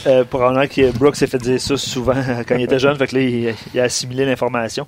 [0.07, 2.15] Euh, probablement que Brooks s'est fait dire ça souvent
[2.49, 4.87] quand il était jeune, fait que là, il, a assimilé l'information.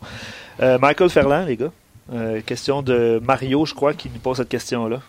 [0.60, 1.72] Euh, Michael Ferland, les gars.
[2.12, 5.00] Euh, question de Mario, je crois, qui nous pose cette question-là.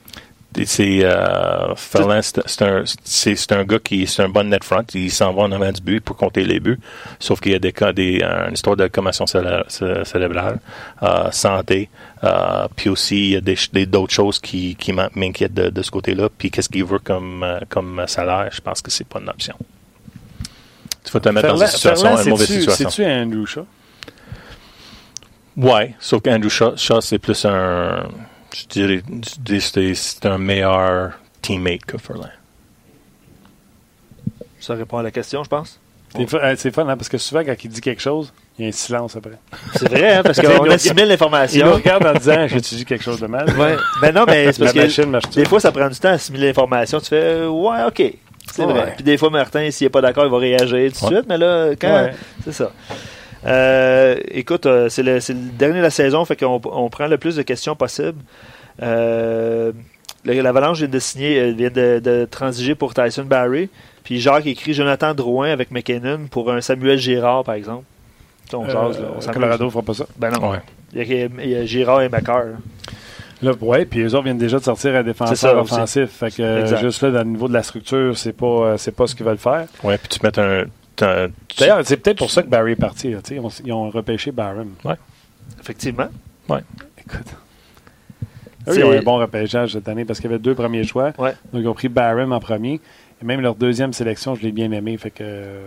[0.63, 4.85] C'est euh, Ferland, c'est un, gars qui c'est un bon net front.
[4.93, 6.79] Il s'en va en avant du but pour compter les buts.
[7.19, 10.59] Sauf qu'il y a des cas, des, une histoire de commotion cérébrale,
[11.31, 11.89] santé.
[12.77, 16.29] puis aussi, il y a d'autres choses qui, qui m'inquiètent de, ce côté-là.
[16.37, 18.47] Puis qu'est-ce qu'il veut comme, comme salaire?
[18.53, 19.55] Je pense que c'est pas une option.
[21.05, 22.89] Tu vas te mettre dans une situation, une mauvaise situation.
[22.89, 23.65] C'est-tu Andrew Shaw?
[25.57, 28.07] Ouais, sauf qu'Andrew Shaw, Shaw c'est plus un.
[28.53, 29.03] Je dirais,
[29.95, 32.29] c'est un meilleur teammate que Furlan.
[34.59, 35.79] Ça répond à la question, je pense.
[36.17, 38.71] C'est fun, hein, parce que souvent, quand il dit quelque chose, il y a un
[38.71, 39.37] silence après.
[39.75, 41.65] C'est vrai, hein, parce qu'on assimile l'information.
[41.65, 43.49] Il nous regarde en disant J'ai-tu dit quelque chose de mal?
[43.57, 43.75] Ouais.
[44.01, 46.99] Ben non, mais c'est parce que des fois, ça prend du temps à assimiler l'information.
[46.99, 48.13] Tu fais Ouais, OK.
[48.51, 48.93] C'est vrai.
[48.95, 51.25] Puis des fois, Martin, s'il n'est pas d'accord, il va réagir tout de suite.
[51.27, 52.09] Mais là, quand.
[52.43, 52.71] C'est ça.
[53.45, 57.17] Euh, écoute, euh, c'est le, le, dernier de la saison, fait qu'on on prend le
[57.17, 58.17] plus de questions possible.
[58.81, 59.71] Euh,
[60.25, 63.69] L'Avalanche vient de signer, vient de, de, transiger pour Tyson Barry.
[64.03, 67.83] Puis Jacques écrit Jonathan Drouin avec McKinnon pour un Samuel Girard, par exemple.
[68.53, 69.33] On jase, là.
[69.33, 70.05] Colorado ne fera pas ça?
[70.17, 70.53] Ben non.
[70.93, 72.45] Il, y a, Girard et McCarr.
[72.45, 72.55] Là,
[73.43, 76.09] ouais, puis eux autres viennent déjà de sortir un défenseur offensif.
[76.09, 79.15] Fait que juste là, au niveau de la structure, c'est pas, euh, c'est pas ce
[79.15, 79.67] qu'ils veulent faire.
[79.83, 80.65] Ouais, puis tu mets un.
[80.97, 83.09] D'ailleurs, c'est peut-être pour ça que Barry est parti.
[83.09, 84.67] ils, ont, ils, ont, repêché Barron.
[84.83, 84.95] Ouais.
[85.59, 86.07] Effectivement.
[86.47, 86.61] Ouais.
[86.97, 87.27] Écoute.
[88.67, 91.11] Eux, ils ont un bon repêchage cette année parce qu'il y avait deux premiers choix.
[91.17, 91.33] Ouais.
[91.51, 92.79] Donc, ils ont pris Barron en premier.
[93.21, 94.97] Et même leur deuxième sélection, je l'ai bien aimé.
[94.97, 95.59] Fait que.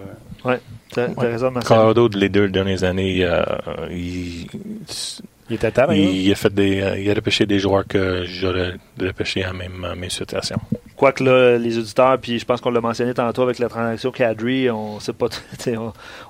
[0.45, 0.61] Ouais,
[0.91, 3.45] t'as, as raison, Colorado, les deux dernières années, euh,
[3.91, 4.47] il
[5.51, 8.75] il était tard, il, a fait des, euh, il a repêché des joueurs que j'aurais
[9.01, 10.59] repêché en même, même situation.
[10.99, 14.69] Quoique là, les auditeurs, puis je pense qu'on l'a mentionné tantôt avec la transaction Cadry,
[14.69, 15.29] on sait pas,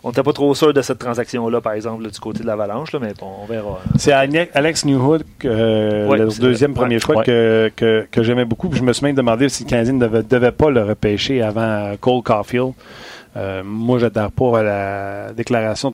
[0.05, 3.15] on n'était pas trop sûr de cette transaction-là, par exemple, du côté de l'Avalanche, mais
[3.19, 3.81] bon, on verra.
[3.97, 8.71] C'est Alex Newhood, euh, le deuxième premier choix que, que, que j'aimais beaucoup.
[8.73, 11.97] je me suis même demandé si le Canadien ne devait, devait, pas le repêcher avant
[11.99, 12.75] Cole Caulfield.
[13.39, 15.87] Euh, moi, j'adhère pas à la déclaration